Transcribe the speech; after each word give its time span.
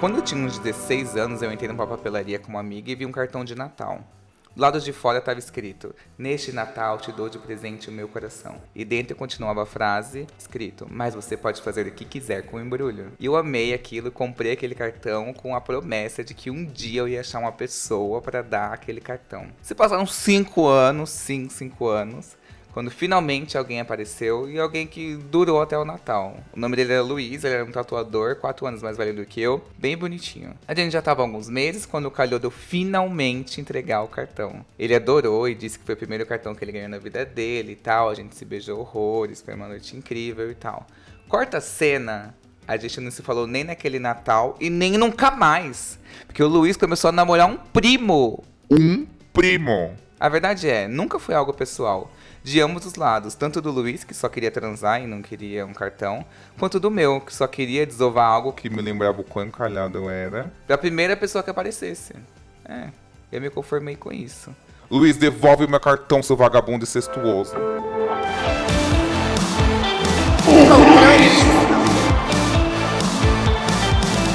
Quando 0.00 0.18
eu 0.18 0.22
tinha 0.22 0.46
uns 0.46 0.60
16 0.60 1.16
anos, 1.16 1.42
eu 1.42 1.50
entrei 1.50 1.68
numa 1.68 1.84
papelaria 1.84 2.38
com 2.38 2.50
uma 2.50 2.60
amiga 2.60 2.88
e 2.88 2.94
vi 2.94 3.04
um 3.04 3.10
cartão 3.10 3.44
de 3.44 3.56
Natal. 3.56 4.00
Do 4.54 4.62
lado 4.62 4.80
de 4.80 4.92
fora 4.92 5.18
estava 5.18 5.40
escrito: 5.40 5.92
Neste 6.16 6.52
Natal 6.52 6.98
te 6.98 7.10
dou 7.10 7.28
de 7.28 7.36
presente 7.36 7.88
o 7.88 7.92
meu 7.92 8.06
coração. 8.06 8.62
E 8.76 8.84
dentro 8.84 9.16
continuava 9.16 9.64
a 9.64 9.66
frase 9.66 10.24
escrito: 10.38 10.86
Mas 10.88 11.16
você 11.16 11.36
pode 11.36 11.60
fazer 11.60 11.84
o 11.88 11.90
que 11.90 12.04
quiser 12.04 12.46
com 12.46 12.58
o 12.58 12.60
embrulho. 12.60 13.10
E 13.18 13.26
eu 13.26 13.34
amei 13.34 13.74
aquilo, 13.74 14.12
comprei 14.12 14.52
aquele 14.52 14.76
cartão 14.76 15.34
com 15.34 15.56
a 15.56 15.60
promessa 15.60 16.22
de 16.22 16.32
que 16.32 16.48
um 16.48 16.64
dia 16.64 17.00
eu 17.00 17.08
ia 17.08 17.18
achar 17.18 17.40
uma 17.40 17.50
pessoa 17.50 18.22
para 18.22 18.40
dar 18.40 18.72
aquele 18.72 19.00
cartão. 19.00 19.48
Se 19.60 19.74
passaram 19.74 20.06
cinco 20.06 20.68
anos, 20.68 21.10
sim, 21.10 21.48
cinco 21.48 21.88
anos 21.88 22.37
quando 22.78 22.92
finalmente 22.92 23.58
alguém 23.58 23.80
apareceu 23.80 24.48
e 24.48 24.56
alguém 24.56 24.86
que 24.86 25.16
durou 25.16 25.60
até 25.60 25.76
o 25.76 25.84
Natal. 25.84 26.36
O 26.52 26.60
nome 26.60 26.76
dele 26.76 26.92
era 26.92 27.02
Luiz, 27.02 27.42
ele 27.42 27.54
era 27.54 27.64
um 27.64 27.72
tatuador, 27.72 28.36
quatro 28.36 28.68
anos 28.68 28.84
mais 28.84 28.96
velho 28.96 29.16
do 29.16 29.26
que 29.26 29.40
eu, 29.40 29.60
bem 29.76 29.96
bonitinho. 29.98 30.54
A 30.64 30.72
gente 30.72 30.92
já 30.92 31.02
tava 31.02 31.22
há 31.22 31.24
alguns 31.24 31.48
meses 31.48 31.84
quando 31.84 32.08
calhou 32.08 32.38
de 32.38 32.46
eu 32.46 32.52
finalmente 32.52 33.60
entregar 33.60 34.04
o 34.04 34.06
cartão. 34.06 34.64
Ele 34.78 34.94
adorou 34.94 35.48
e 35.48 35.56
disse 35.56 35.76
que 35.76 35.84
foi 35.84 35.96
o 35.96 35.98
primeiro 35.98 36.24
cartão 36.24 36.54
que 36.54 36.62
ele 36.62 36.70
ganhou 36.70 36.88
na 36.88 36.98
vida 36.98 37.24
dele 37.24 37.72
e 37.72 37.74
tal. 37.74 38.10
A 38.10 38.14
gente 38.14 38.36
se 38.36 38.44
beijou 38.44 38.78
horrores, 38.78 39.42
foi 39.42 39.54
uma 39.54 39.66
noite 39.66 39.96
incrível 39.96 40.48
e 40.48 40.54
tal. 40.54 40.86
Corta 41.28 41.58
a 41.58 41.60
cena 41.60 42.32
a 42.68 42.76
gente 42.76 43.00
não 43.00 43.10
se 43.10 43.22
falou 43.22 43.44
nem 43.44 43.64
naquele 43.64 43.98
Natal 43.98 44.56
e 44.60 44.70
nem 44.70 44.92
nunca 44.92 45.32
mais. 45.32 45.98
Porque 46.28 46.44
o 46.44 46.46
Luiz 46.46 46.76
começou 46.76 47.08
a 47.08 47.12
namorar 47.12 47.48
um 47.48 47.56
primo. 47.56 48.44
Um 48.70 49.04
primo. 49.32 49.96
A 50.20 50.28
verdade 50.28 50.68
é, 50.68 50.86
nunca 50.86 51.18
foi 51.18 51.34
algo 51.34 51.52
pessoal 51.52 52.08
de 52.48 52.60
ambos 52.60 52.86
os 52.86 52.94
lados, 52.94 53.34
tanto 53.34 53.60
do 53.60 53.70
Luiz, 53.70 54.04
que 54.04 54.14
só 54.14 54.28
queria 54.28 54.50
transar 54.50 55.02
e 55.02 55.06
não 55.06 55.20
queria 55.20 55.66
um 55.66 55.74
cartão, 55.74 56.24
quanto 56.58 56.80
do 56.80 56.90
meu, 56.90 57.20
que 57.20 57.34
só 57.34 57.46
queria 57.46 57.84
desovar 57.86 58.26
algo 58.26 58.52
que 58.52 58.70
me 58.70 58.80
lembrava 58.80 59.20
o 59.20 59.24
quão 59.24 59.50
calhado 59.50 59.98
eu 59.98 60.10
era. 60.10 60.50
Pra 60.66 60.78
primeira 60.78 61.16
pessoa 61.16 61.44
que 61.44 61.50
aparecesse. 61.50 62.14
É, 62.64 62.88
eu 63.30 63.40
me 63.40 63.50
conformei 63.50 63.96
com 63.96 64.10
isso. 64.10 64.54
Luiz, 64.90 65.16
devolve 65.18 65.66
meu 65.66 65.78
cartão, 65.78 66.22
seu 66.22 66.36
vagabundo 66.36 66.84
incestuoso. 66.84 67.54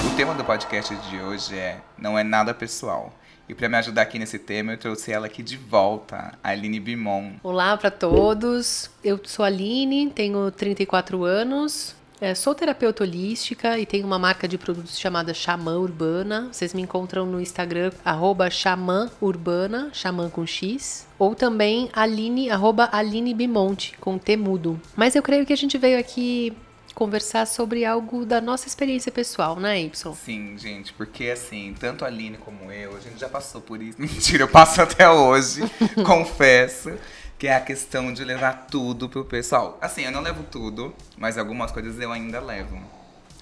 O 0.05 0.15
tema 0.15 0.35
do 0.35 0.43
podcast 0.43 0.95
de 0.95 1.19
hoje 1.19 1.57
é 1.57 1.79
Não 1.97 2.17
é 2.17 2.23
nada 2.23 2.53
pessoal. 2.53 3.11
E 3.47 3.53
para 3.53 3.67
me 3.67 3.75
ajudar 3.77 4.03
aqui 4.03 4.17
nesse 4.17 4.39
tema, 4.39 4.71
eu 4.71 4.77
trouxe 4.77 5.11
ela 5.11 5.25
aqui 5.25 5.43
de 5.43 5.57
volta, 5.57 6.33
a 6.41 6.49
Aline 6.49 6.79
Bimon. 6.79 7.33
Olá 7.43 7.75
para 7.75 7.91
todos. 7.91 8.89
Eu 9.03 9.19
sou 9.25 9.43
a 9.43 9.49
Aline, 9.49 10.09
tenho 10.09 10.49
34 10.49 11.25
anos. 11.25 11.93
É, 12.21 12.33
sou 12.33 12.55
terapeuta 12.55 13.03
holística 13.03 13.77
e 13.77 13.85
tenho 13.85 14.07
uma 14.07 14.17
marca 14.17 14.47
de 14.47 14.57
produtos 14.57 14.97
chamada 14.97 15.33
Xamã 15.33 15.77
Urbana. 15.77 16.47
Vocês 16.53 16.73
me 16.73 16.81
encontram 16.81 17.25
no 17.25 17.41
Instagram, 17.41 17.91
arroba 18.05 18.49
Xamã 18.49 19.11
Urbana, 19.19 19.89
Xamã 19.91 20.29
com 20.29 20.47
X. 20.47 21.05
Ou 21.19 21.35
também 21.35 21.89
Aline, 21.91 22.49
arroba 22.49 22.87
Aline 22.93 23.33
Bimonte, 23.33 23.97
com 23.99 24.17
T 24.17 24.37
mudo. 24.37 24.79
Mas 24.95 25.17
eu 25.17 25.21
creio 25.21 25.45
que 25.45 25.51
a 25.51 25.57
gente 25.57 25.77
veio 25.77 25.99
aqui 25.99 26.55
conversar 26.93 27.45
sobre 27.45 27.85
algo 27.85 28.25
da 28.25 28.39
nossa 28.39 28.67
experiência 28.67 29.11
pessoal, 29.11 29.59
né, 29.59 29.79
Y? 29.81 30.13
Sim, 30.15 30.57
gente, 30.57 30.93
porque 30.93 31.29
assim, 31.29 31.75
tanto 31.79 32.05
a 32.05 32.07
Aline 32.07 32.37
como 32.37 32.71
eu, 32.71 32.95
a 32.95 32.99
gente 32.99 33.19
já 33.19 33.29
passou 33.29 33.61
por 33.61 33.81
isso. 33.81 33.99
Mentira, 34.01 34.43
eu 34.43 34.47
passo 34.47 34.81
até 34.81 35.09
hoje, 35.09 35.61
confesso. 36.05 36.97
Que 37.37 37.47
é 37.47 37.55
a 37.55 37.59
questão 37.59 38.13
de 38.13 38.23
levar 38.23 38.67
tudo 38.67 39.09
pro 39.09 39.25
pessoal. 39.25 39.77
Assim, 39.81 40.03
eu 40.03 40.11
não 40.11 40.21
levo 40.21 40.43
tudo, 40.43 40.95
mas 41.17 41.37
algumas 41.37 41.71
coisas 41.71 41.99
eu 41.99 42.09
ainda 42.09 42.39
levo. 42.39 42.79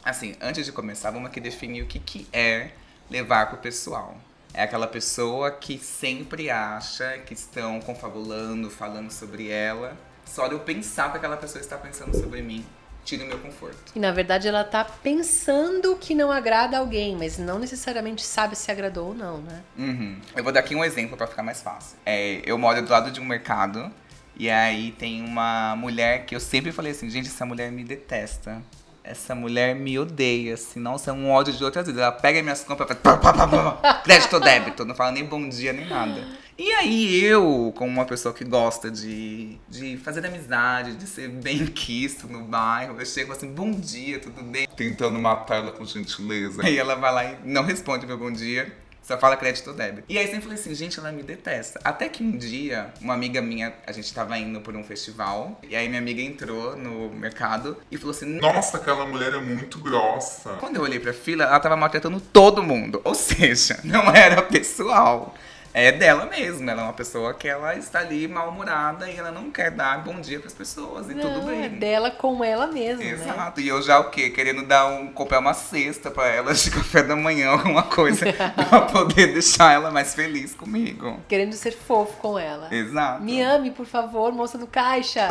Assim, 0.04 0.34
antes 0.42 0.66
de 0.66 0.72
começar, 0.72 1.12
vamos 1.12 1.28
aqui 1.28 1.40
definir 1.40 1.84
o 1.84 1.86
que, 1.86 2.00
que 2.00 2.28
é 2.34 2.72
levar 3.12 3.50
pro 3.50 3.60
pessoal. 3.60 4.18
É 4.54 4.64
aquela 4.64 4.88
pessoa 4.88 5.52
que 5.52 5.78
sempre 5.78 6.50
acha 6.50 7.20
que 7.20 7.34
estão 7.34 7.80
confabulando, 7.80 8.72
falando 8.72 9.12
sobre 9.12 9.50
ela. 9.50 9.96
Só 10.26 10.48
de 10.48 10.54
eu 10.54 10.60
pensar 10.60 11.12
que 11.12 11.18
aquela 11.18 11.38
pessoa 11.38 11.62
está 11.62 11.78
pensando 11.78 12.18
sobre 12.18 12.42
mim, 12.42 12.66
tira 13.04 13.24
o 13.24 13.28
meu 13.28 13.40
conforto. 13.40 13.92
E 13.96 14.00
na 14.00 14.12
verdade 14.12 14.48
ela 14.48 14.64
tá 14.64 14.84
pensando 14.84 15.96
que 15.96 16.14
não 16.14 16.32
agrada 16.32 16.78
alguém, 16.78 17.16
mas 17.16 17.38
não 17.38 17.60
necessariamente 17.60 18.24
sabe 18.24 18.56
se 18.56 18.72
agradou 18.72 19.10
ou 19.10 19.14
não, 19.14 19.38
né? 19.40 19.62
Uhum. 19.78 20.20
Eu 20.36 20.44
vou 20.44 20.52
dar 20.52 20.62
aqui 20.62 20.76
um 20.76 20.84
exemplo 20.84 21.18
para 21.18 21.28
ficar 21.28 21.44
mais 21.44 21.62
fácil. 21.62 21.98
É, 22.06 22.42
eu 22.46 22.58
moro 22.58 22.82
do 22.82 22.92
lado 22.92 23.12
de 23.12 23.20
um 23.20 23.26
mercado 23.26 23.92
e 24.36 24.50
aí 24.50 24.92
tem 24.94 25.24
uma 25.24 25.76
mulher 25.76 26.26
que 26.26 26.36
eu 26.36 26.40
sempre 26.40 26.72
falei 26.72 26.92
assim, 26.92 27.10
gente, 27.10 27.28
essa 27.28 27.46
mulher 27.46 27.72
me 27.72 27.84
detesta. 27.84 28.62
Essa 29.04 29.34
mulher 29.34 29.76
me 29.76 29.98
odeia, 29.98 30.54
assim, 30.54 30.80
nossa, 30.80 31.10
é 31.10 31.14
um 31.14 31.32
ódio 31.32 31.52
de 31.54 31.64
outras 31.64 31.88
vezes. 31.88 32.00
Ela 32.00 32.12
pega 32.12 32.42
minhas 32.44 32.64
compras 32.64 32.90
e 32.92 32.96
faz 32.96 33.20
crédito 34.04 34.34
ou 34.34 34.40
débito, 34.40 34.86
não 34.86 34.94
fala 34.94 35.12
nem 35.12 35.26
bom 35.26 35.50
dia 35.50 35.74
nem 35.74 35.88
nada. 35.88 36.24
E 36.58 36.72
aí 36.74 37.24
eu, 37.24 37.74
como 37.76 37.92
uma 37.92 38.06
pessoa 38.06 38.34
que 38.34 38.44
gosta 38.44 38.92
de, 38.92 39.58
de 39.70 39.98
fazer 39.98 40.26
amizade, 40.26 40.96
de 40.96 41.08
ser 41.08 41.30
bem 41.30 41.66
quisto 41.66 42.28
no 42.28 42.44
bairro, 42.44 43.00
eu 43.00 43.06
chego 43.06 43.32
assim, 43.32 43.52
bom 43.52 43.72
dia, 43.72 44.20
tudo 44.20 44.44
bem? 44.44 44.68
Tentando 44.76 45.18
matar 45.18 45.58
ela 45.58 45.72
com 45.72 45.86
gentileza. 45.86 46.64
Aí 46.64 46.78
ela 46.78 46.96
vai 46.96 47.14
lá 47.14 47.26
e 47.26 47.38
não 47.46 47.64
responde 47.64 48.06
meu 48.06 48.18
bom 48.18 48.32
dia. 48.32 48.72
Só 49.02 49.18
fala 49.18 49.36
crédito 49.36 49.72
ou 49.72 49.76
débito. 49.76 50.04
E 50.08 50.18
aí 50.18 50.26
sempre 50.28 50.44
falei 50.44 50.58
assim, 50.58 50.76
gente, 50.76 51.00
ela 51.00 51.12
me 51.12 51.24
detesta. 51.24 51.80
Até 51.84 52.08
que 52.08 52.24
um 52.24 52.38
dia, 52.38 52.94
uma 53.02 53.16
amiga 53.16 53.42
minha, 53.42 53.74
a 53.88 53.92
gente 53.92 54.14
tava 54.14 54.38
indo 54.38 54.62
por 54.62 54.76
um 54.76 54.84
festival, 54.84 55.60
e 55.68 55.76
aí 55.76 55.90
minha 55.90 56.00
amiga 56.00 56.22
entrou 56.22 56.78
no 56.78 57.10
mercado 57.10 57.76
e 57.92 57.98
falou 57.98 58.12
assim: 58.12 58.26
Nossa, 58.40 58.78
aquela 58.78 59.06
mulher 59.06 59.34
é 59.34 59.40
muito 59.40 59.80
grossa. 59.80 60.52
Quando 60.60 60.76
eu 60.76 60.84
olhei 60.84 61.00
pra 61.00 61.14
fila, 61.14 61.46
ela 61.46 61.60
tava 61.60 61.76
maltratando 61.76 62.22
todo 62.22 62.62
mundo. 62.62 63.02
Ou 63.04 63.16
seja, 63.16 63.80
não 63.84 64.04
era 64.16 64.44
pessoal 64.44 65.34
é 65.74 65.92
dela 65.92 66.26
mesmo. 66.26 66.70
Ela 66.70 66.82
é 66.82 66.84
uma 66.86 66.94
pessoa 66.94 67.34
que 67.34 67.48
ela 67.48 67.76
está 67.76 68.00
ali 68.00 68.28
mal-humorada 68.28 69.10
e 69.10 69.18
ela 69.18 69.32
não 69.32 69.52
quer 69.52 69.72
dar 69.72 70.04
bom 70.04 70.20
dia 70.20 70.40
para 70.40 70.48
as 70.48 70.54
pessoas 70.54 71.10
e 71.10 71.14
não, 71.14 71.34
tudo 71.34 71.48
bem. 71.48 71.64
É 71.64 71.70
dela 71.70 72.12
com 72.12 72.44
ela 72.44 72.68
mesma. 72.68 73.04
Né? 73.04 73.12
Exato. 73.12 73.60
Né? 73.60 73.66
E 73.66 73.70
eu 73.70 73.82
já 73.82 74.00
o 74.00 74.10
quê? 74.10 74.30
Querendo 74.30 74.66
dar 74.66 74.88
um 74.88 75.08
comprar 75.12 75.40
uma 75.40 75.54
cesta 75.54 76.12
para 76.12 76.28
ela 76.28 76.54
de 76.54 76.70
café 76.72 77.04
da 77.04 77.16
manhã, 77.16 77.50
alguma 77.50 77.84
coisa, 77.84 78.26
para 78.34 78.82
poder 78.82 79.34
deixar 79.34 79.74
ela 79.74 79.92
mais 79.92 80.14
feliz 80.14 80.54
comigo. 80.54 81.20
Querendo 81.28 81.54
ser 81.54 81.72
fofo 81.72 82.18
com 82.18 82.38
ela. 82.38 82.74
Exato. 82.74 83.24
Me 83.24 83.42
ame, 83.42 83.72
por 83.72 83.86
favor, 83.86 84.32
moça 84.32 84.58
do 84.58 84.68
caixa. 84.68 85.28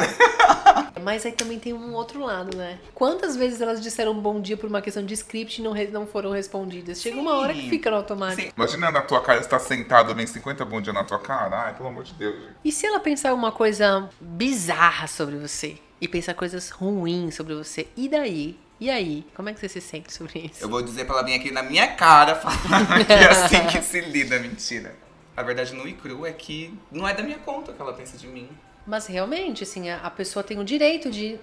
Mas 1.02 1.24
aí 1.24 1.32
também 1.32 1.58
tem 1.58 1.72
um 1.72 1.94
outro 1.94 2.20
lado, 2.20 2.56
né? 2.56 2.78
Quantas 2.94 3.36
vezes 3.36 3.60
elas 3.60 3.80
disseram 3.80 4.14
bom 4.14 4.40
dia 4.40 4.56
por 4.56 4.68
uma 4.68 4.82
questão 4.82 5.04
de 5.04 5.14
script 5.14 5.60
e 5.60 5.64
não, 5.64 5.74
não 5.90 6.06
foram 6.06 6.30
respondidas? 6.30 7.00
Chega 7.00 7.16
Sim. 7.16 7.22
uma 7.22 7.34
hora 7.36 7.54
que 7.54 7.68
fica 7.68 7.90
no 7.90 7.96
automático. 7.96 8.42
Sim. 8.42 8.52
Imagina 8.56 8.90
na 8.90 9.02
tua 9.02 9.20
cara 9.20 9.40
estar 9.40 9.58
sentado 9.58 10.14
bem 10.14 10.26
50 10.30 10.64
bom 10.64 10.80
dia 10.80 10.92
na 10.92 11.04
tua 11.04 11.18
cara. 11.18 11.64
Ai, 11.64 11.74
pelo 11.74 11.88
amor 11.88 12.04
de 12.04 12.14
Deus. 12.14 12.34
Gente. 12.34 12.56
E 12.64 12.72
se 12.72 12.86
ela 12.86 13.00
pensar 13.00 13.34
uma 13.34 13.52
coisa 13.52 14.08
bizarra 14.20 15.06
sobre 15.06 15.36
você? 15.36 15.78
E 16.00 16.08
pensar 16.08 16.34
coisas 16.34 16.70
ruins 16.70 17.34
sobre 17.34 17.54
você? 17.54 17.86
E 17.96 18.08
daí? 18.08 18.58
E 18.80 18.88
aí? 18.88 19.26
Como 19.34 19.48
é 19.48 19.52
que 19.52 19.60
você 19.60 19.68
se 19.68 19.80
sente 19.80 20.12
sobre 20.12 20.50
isso? 20.50 20.64
Eu 20.64 20.68
vou 20.68 20.82
dizer 20.82 21.04
pra 21.04 21.16
ela 21.16 21.24
vir 21.24 21.34
aqui 21.34 21.50
na 21.50 21.62
minha 21.62 21.88
cara 21.94 22.34
falar 22.34 23.04
que 23.04 23.12
é 23.12 23.28
assim 23.30 23.66
que 23.66 23.82
se 23.82 24.00
lida, 24.00 24.38
mentira. 24.38 24.94
A 25.36 25.42
verdade 25.42 25.74
no 25.74 25.86
e 25.86 25.92
cru 25.92 26.24
é 26.24 26.32
que 26.32 26.74
não 26.91 27.06
é 27.06 27.14
da 27.14 27.22
minha 27.22 27.38
conta 27.38 27.72
que 27.72 27.80
ela 27.80 27.92
pensa 27.92 28.16
de 28.16 28.26
mim. 28.26 28.48
Mas 28.86 29.06
realmente, 29.06 29.62
assim, 29.62 29.91
a 29.91 30.10
pessoa 30.10 30.42
tem 30.42 30.58
o 30.58 30.64
direito 30.64 31.10
de 31.10 31.38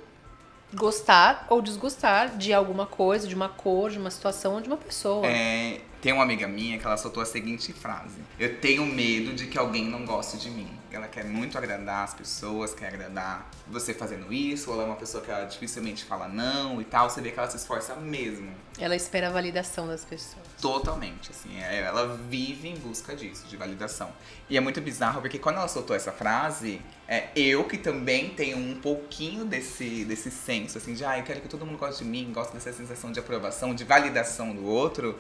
gostar 0.74 1.46
ou 1.50 1.62
desgostar 1.62 2.36
de 2.38 2.54
alguma 2.54 2.86
coisa, 2.86 3.28
de 3.28 3.36
uma 3.36 3.50
cor, 3.50 3.90
de 3.90 3.98
uma 3.98 4.10
situação 4.12 4.56
ou 4.56 4.62
de 4.62 4.68
uma 4.68 4.78
pessoa. 4.78 5.26
É, 5.26 5.80
tem 6.02 6.14
uma 6.14 6.24
amiga 6.24 6.48
minha 6.48 6.78
que 6.78 6.86
ela 6.86 6.98
soltou 6.98 7.22
a 7.24 7.26
seguinte 7.26 7.74
frase: 7.74 8.20
Eu 8.40 8.60
tenho 8.60 8.86
medo 8.86 9.34
de 9.34 9.48
que 9.48 9.58
alguém 9.58 9.86
não 9.86 10.06
goste 10.06 10.38
de 10.38 10.50
mim. 10.50 10.70
Ela 10.92 11.08
quer 11.08 11.26
muito 11.26 11.58
agradar 11.58 12.06
as 12.06 12.14
pessoas, 12.14 12.74
quer 12.74 12.88
agradar 12.88 13.50
você 13.68 13.94
fazendo 13.94 14.32
isso, 14.32 14.70
ou 14.70 14.76
ela 14.76 14.84
é 14.84 14.86
uma 14.88 14.96
pessoa 14.96 15.24
que 15.24 15.30
ela 15.30 15.46
dificilmente 15.46 16.06
fala 16.06 16.28
não 16.28 16.80
e 16.80 16.86
tal. 16.86 17.10
Você 17.10 17.20
vê 17.20 17.32
que 17.32 17.40
ela 17.40 17.50
se 17.50 17.58
esforça 17.58 17.96
mesmo. 17.96 18.50
Ela 18.80 18.96
espera 18.96 19.28
a 19.28 19.32
validação 19.32 19.88
das 19.88 20.06
pessoas. 20.06 20.46
Totalmente, 20.62 21.32
assim. 21.32 21.60
É, 21.60 21.82
ela 21.82 22.16
vive 22.30 22.70
em 22.70 22.76
busca 22.76 23.16
disso, 23.16 23.48
de 23.48 23.58
validação. 23.58 24.12
E 24.50 24.56
é 24.56 24.60
muito 24.60 24.80
bizarro 24.80 25.20
porque 25.20 25.40
quando 25.40 25.58
ela 25.58 25.68
soltou 25.68 25.96
essa 25.96 26.12
frase, 26.12 26.80
é, 27.08 27.30
eu 27.36 27.64
que 27.64 27.78
também 27.78 28.30
tenho 28.30 28.58
um 28.58 28.80
pouquinho 28.80 29.46
desse, 29.46 30.06
desse 30.06 30.30
senso, 30.30 30.78
assim, 30.78 30.94
de 30.94 31.04
ah, 31.04 31.18
eu 31.18 31.24
quero 31.24 31.42
que 31.42 31.48
todo 31.48 31.66
mundo 31.66 31.78
goste 31.78 32.04
de 32.04 32.10
mim, 32.10 32.32
goste 32.32 32.54
dessa 32.54 32.72
sensação 32.72 33.12
de 33.12 33.20
aprovação, 33.20 33.74
de 33.74 33.84
validação 33.84 34.56
do 34.56 34.66
outro 34.66 35.18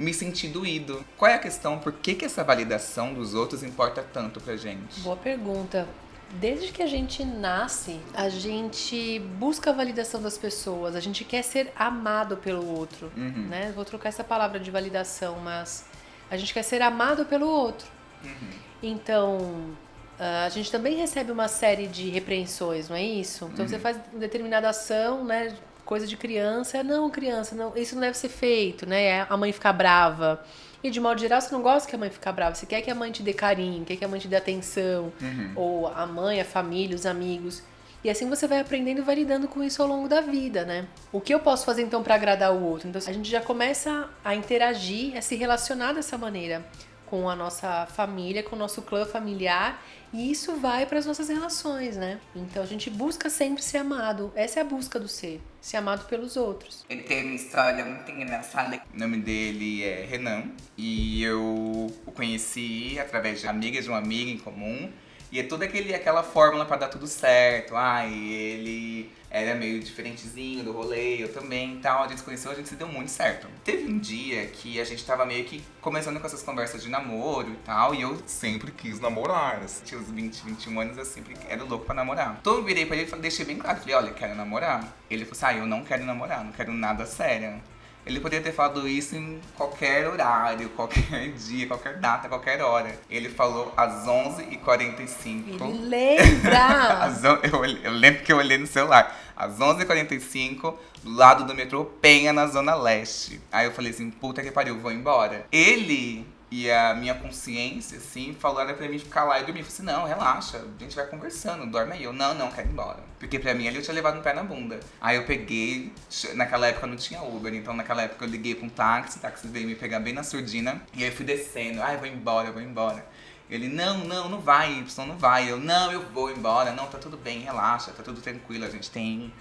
me 0.00 0.14
sentir 0.14 0.48
doído. 0.48 1.04
Qual 1.18 1.30
é 1.30 1.34
a 1.34 1.38
questão? 1.38 1.78
Por 1.78 1.92
que, 1.92 2.14
que 2.14 2.24
essa 2.24 2.42
validação 2.42 3.12
dos 3.12 3.34
outros 3.34 3.62
importa 3.62 4.02
tanto 4.02 4.40
pra 4.40 4.56
gente? 4.56 4.98
Boa 5.00 5.16
pergunta. 5.16 5.86
Desde 6.32 6.72
que 6.72 6.82
a 6.82 6.86
gente 6.86 7.22
nasce, 7.22 8.00
a 8.14 8.30
gente 8.30 9.18
busca 9.38 9.70
a 9.70 9.72
validação 9.74 10.22
das 10.22 10.38
pessoas, 10.38 10.96
a 10.96 11.00
gente 11.00 11.22
quer 11.24 11.42
ser 11.42 11.70
amado 11.76 12.36
pelo 12.36 12.66
outro, 12.66 13.12
uhum. 13.16 13.48
né? 13.48 13.72
Vou 13.74 13.84
trocar 13.84 14.08
essa 14.08 14.24
palavra 14.24 14.58
de 14.58 14.70
validação, 14.70 15.38
mas 15.40 15.84
a 16.30 16.36
gente 16.36 16.54
quer 16.54 16.62
ser 16.62 16.80
amado 16.80 17.26
pelo 17.26 17.48
outro. 17.48 17.86
Uhum. 18.24 18.50
Então, 18.82 19.76
ah, 20.18 20.44
a 20.44 20.48
gente 20.48 20.70
também 20.70 20.96
recebe 20.96 21.32
uma 21.32 21.48
série 21.48 21.86
de 21.86 22.08
repreensões, 22.08 22.88
não 22.88 22.96
é 22.96 23.02
isso? 23.02 23.50
Então 23.52 23.64
uhum. 23.64 23.70
você 23.70 23.78
faz 23.78 23.98
determinada 24.14 24.68
ação, 24.68 25.24
né? 25.24 25.54
Coisa 25.84 26.06
de 26.06 26.16
criança 26.16 26.78
é 26.78 26.82
não, 26.82 27.10
criança, 27.10 27.54
não, 27.54 27.76
isso 27.76 27.94
não 27.94 28.02
deve 28.02 28.16
ser 28.16 28.28
feito, 28.28 28.86
né? 28.86 29.02
É 29.04 29.26
a 29.28 29.36
mãe 29.36 29.52
ficar 29.52 29.72
brava. 29.72 30.44
E 30.82 30.90
de 30.90 30.98
modo 30.98 31.20
geral, 31.20 31.40
você 31.40 31.52
não 31.52 31.62
gosta 31.62 31.88
que 31.88 31.94
a 31.94 31.98
mãe 31.98 32.10
fique 32.10 32.32
brava. 32.32 32.54
Você 32.54 32.64
quer 32.64 32.80
que 32.80 32.90
a 32.90 32.94
mãe 32.94 33.12
te 33.12 33.22
dê 33.22 33.32
carinho, 33.32 33.84
quer 33.84 33.96
que 33.96 34.04
a 34.04 34.08
mãe 34.08 34.18
te 34.18 34.28
dê 34.28 34.36
atenção. 34.36 35.12
Ou 35.54 35.88
a 35.88 36.06
mãe, 36.06 36.40
a 36.40 36.44
família, 36.44 36.96
os 36.96 37.04
amigos. 37.04 37.62
E 38.02 38.08
assim 38.08 38.28
você 38.30 38.46
vai 38.46 38.60
aprendendo 38.60 38.98
e 38.98 39.02
vai 39.02 39.14
lidando 39.14 39.46
com 39.46 39.62
isso 39.62 39.82
ao 39.82 39.88
longo 39.88 40.08
da 40.08 40.22
vida, 40.22 40.64
né? 40.64 40.86
O 41.12 41.20
que 41.20 41.34
eu 41.34 41.40
posso 41.40 41.66
fazer 41.66 41.82
então 41.82 42.02
para 42.02 42.14
agradar 42.14 42.50
o 42.52 42.64
outro? 42.64 42.88
Então 42.88 43.00
a 43.06 43.12
gente 43.12 43.30
já 43.30 43.42
começa 43.42 44.08
a 44.24 44.34
interagir, 44.34 45.16
a 45.18 45.20
se 45.20 45.36
relacionar 45.36 45.92
dessa 45.92 46.16
maneira 46.16 46.64
com 47.10 47.28
a 47.28 47.34
nossa 47.34 47.86
família, 47.86 48.40
com 48.40 48.54
o 48.54 48.58
nosso 48.58 48.82
clã 48.82 49.04
familiar, 49.04 49.84
e 50.12 50.30
isso 50.30 50.54
vai 50.56 50.86
para 50.86 50.98
as 50.98 51.04
nossas 51.04 51.28
relações, 51.28 51.96
né? 51.96 52.20
Então 52.34 52.62
a 52.62 52.66
gente 52.66 52.88
busca 52.88 53.28
sempre 53.28 53.62
ser 53.62 53.78
amado. 53.78 54.32
Essa 54.36 54.60
é 54.60 54.62
a 54.62 54.64
busca 54.64 54.98
do 54.98 55.08
ser, 55.08 55.40
ser 55.60 55.76
amado 55.76 56.06
pelos 56.06 56.36
outros. 56.36 56.84
Ele 56.88 57.02
tem 57.02 57.24
uma 57.24 57.34
história 57.34 57.84
muito 57.84 58.10
engraçada. 58.10 58.80
O 58.94 58.98
nome 58.98 59.18
dele 59.18 59.82
é 59.82 60.06
Renan 60.08 60.44
e 60.78 61.22
eu 61.22 61.92
o 62.06 62.12
conheci 62.12 62.96
através 63.00 63.40
de 63.40 63.48
amigas 63.48 63.84
de 63.84 63.90
uma 63.90 63.98
amiga 63.98 64.30
em 64.30 64.38
comum. 64.38 64.90
E 65.32 65.38
é 65.38 65.42
toda 65.44 65.64
aquele, 65.64 65.94
aquela 65.94 66.22
fórmula 66.22 66.64
pra 66.64 66.76
dar 66.76 66.88
tudo 66.88 67.06
certo. 67.06 67.76
Ai, 67.76 68.12
ele 68.12 69.10
era 69.30 69.54
meio 69.54 69.78
diferentezinho 69.80 70.64
do 70.64 70.72
rolê, 70.72 71.22
eu 71.22 71.32
também 71.32 71.74
e 71.74 71.78
tal. 71.78 72.02
A 72.02 72.08
gente 72.08 72.18
se 72.18 72.24
conheceu, 72.24 72.50
a 72.50 72.54
gente 72.54 72.68
se 72.68 72.74
deu 72.74 72.88
muito 72.88 73.10
certo. 73.10 73.46
Teve 73.64 73.84
um 73.84 73.98
dia 73.98 74.46
que 74.46 74.80
a 74.80 74.84
gente 74.84 75.04
tava 75.04 75.24
meio 75.24 75.44
que 75.44 75.62
começando 75.80 76.18
com 76.18 76.26
essas 76.26 76.42
conversas 76.42 76.82
de 76.82 76.88
namoro 76.88 77.48
e 77.50 77.56
tal, 77.64 77.94
e 77.94 78.02
eu 78.02 78.20
Sempre 78.26 78.72
quis 78.72 78.98
namorar. 78.98 79.60
assim. 79.62 79.84
tinha 79.84 80.00
uns 80.00 80.10
20, 80.10 80.44
21 80.46 80.80
anos, 80.80 80.98
eu 80.98 81.04
sempre 81.04 81.36
era 81.48 81.62
louco 81.62 81.84
pra 81.84 81.94
namorar. 81.94 82.38
Então 82.40 82.54
eu 82.54 82.64
virei 82.64 82.84
pra 82.84 82.96
ele 82.96 83.08
e 83.10 83.16
deixei 83.16 83.44
bem 83.44 83.56
claro, 83.56 83.78
falei, 83.78 83.94
olha, 83.94 84.12
quero 84.12 84.34
namorar. 84.34 84.96
Ele 85.08 85.24
falou 85.24 85.36
assim, 85.36 85.58
ah, 85.58 85.60
eu 85.60 85.66
não 85.66 85.84
quero 85.84 86.04
namorar, 86.04 86.44
não 86.44 86.52
quero 86.52 86.72
nada 86.72 87.06
sério. 87.06 87.62
Ele 88.10 88.18
poderia 88.18 88.42
ter 88.44 88.52
falado 88.52 88.88
isso 88.88 89.14
em 89.14 89.40
qualquer 89.56 90.08
horário, 90.08 90.68
qualquer 90.74 91.30
dia, 91.30 91.68
qualquer 91.68 91.98
data, 91.98 92.28
qualquer 92.28 92.60
hora. 92.60 92.98
Ele 93.08 93.28
falou 93.28 93.72
às 93.76 94.04
11h45. 94.04 95.60
Ele 95.60 95.88
lembra! 95.88 96.90
Eu, 97.42 97.64
eu 97.64 97.92
lembro 97.92 98.22
que 98.22 98.32
eu 98.32 98.38
olhei 98.38 98.58
no 98.58 98.66
celular. 98.66 99.16
Às 99.36 99.58
11h45, 99.58 100.74
do 101.02 101.14
lado 101.14 101.44
do 101.44 101.54
metrô 101.54 101.84
Penha, 101.84 102.32
na 102.32 102.46
Zona 102.46 102.74
Leste. 102.74 103.40
Aí 103.52 103.66
eu 103.66 103.72
falei 103.72 103.90
assim, 103.90 104.10
puta 104.10 104.42
que 104.42 104.50
pariu, 104.50 104.78
vou 104.78 104.92
embora. 104.92 105.46
Ele 105.52 106.26
e 106.50 106.68
a 106.68 106.94
minha 106.94 107.14
consciência, 107.14 107.98
assim, 107.98 108.34
falaram 108.34 108.74
pra 108.74 108.88
mim 108.88 108.98
ficar 108.98 109.22
lá 109.22 109.38
e 109.38 109.44
dormir. 109.44 109.60
Eu 109.60 109.66
falei 109.66 109.76
assim, 109.76 109.82
não, 109.84 110.04
relaxa, 110.04 110.58
a 110.58 110.82
gente 110.82 110.96
vai 110.96 111.06
conversando, 111.06 111.64
dorme 111.70 111.92
aí. 111.92 112.02
Eu, 112.02 112.12
não, 112.12 112.34
não, 112.34 112.50
quero 112.50 112.68
ir 112.68 112.72
embora. 112.72 112.98
Porque 113.20 113.38
pra 113.38 113.54
mim 113.54 113.68
ali 113.68 113.76
eu 113.76 113.82
tinha 113.82 113.94
levado 113.94 114.18
um 114.18 114.22
pé 114.22 114.32
na 114.32 114.42
bunda. 114.42 114.80
Aí 115.00 115.16
eu 115.16 115.24
peguei, 115.24 115.92
naquela 116.34 116.66
época 116.66 116.88
não 116.88 116.96
tinha 116.96 117.22
Uber, 117.22 117.54
então 117.54 117.72
naquela 117.72 118.02
época 118.02 118.24
eu 118.24 118.28
liguei 118.28 118.56
pra 118.56 118.66
um 118.66 118.68
táxi, 118.68 119.18
o 119.18 119.20
táxi 119.20 119.46
veio 119.46 119.68
me 119.68 119.76
pegar 119.76 120.00
bem 120.00 120.12
na 120.12 120.24
surdina. 120.24 120.82
E 120.92 121.04
aí 121.04 121.10
eu 121.10 121.14
fui 121.14 121.24
descendo, 121.24 121.80
ai, 121.82 121.96
vou 121.96 122.08
embora, 122.08 122.48
eu 122.48 122.52
vou 122.52 122.62
embora. 122.62 123.06
Ele, 123.48 123.68
não, 123.68 123.98
não, 123.98 124.28
não 124.28 124.40
vai, 124.40 124.72
Y, 124.72 125.06
não 125.06 125.18
vai. 125.18 125.50
Eu, 125.50 125.58
não, 125.58 125.92
eu 125.92 126.02
vou 126.10 126.30
embora. 126.30 126.72
Não, 126.72 126.86
tá 126.86 126.98
tudo 126.98 127.16
bem, 127.16 127.40
relaxa, 127.40 127.92
tá 127.92 128.02
tudo 128.02 128.20
tranquilo. 128.20 128.64
A 128.64 128.70
gente 128.70 128.90
tem 128.90 129.32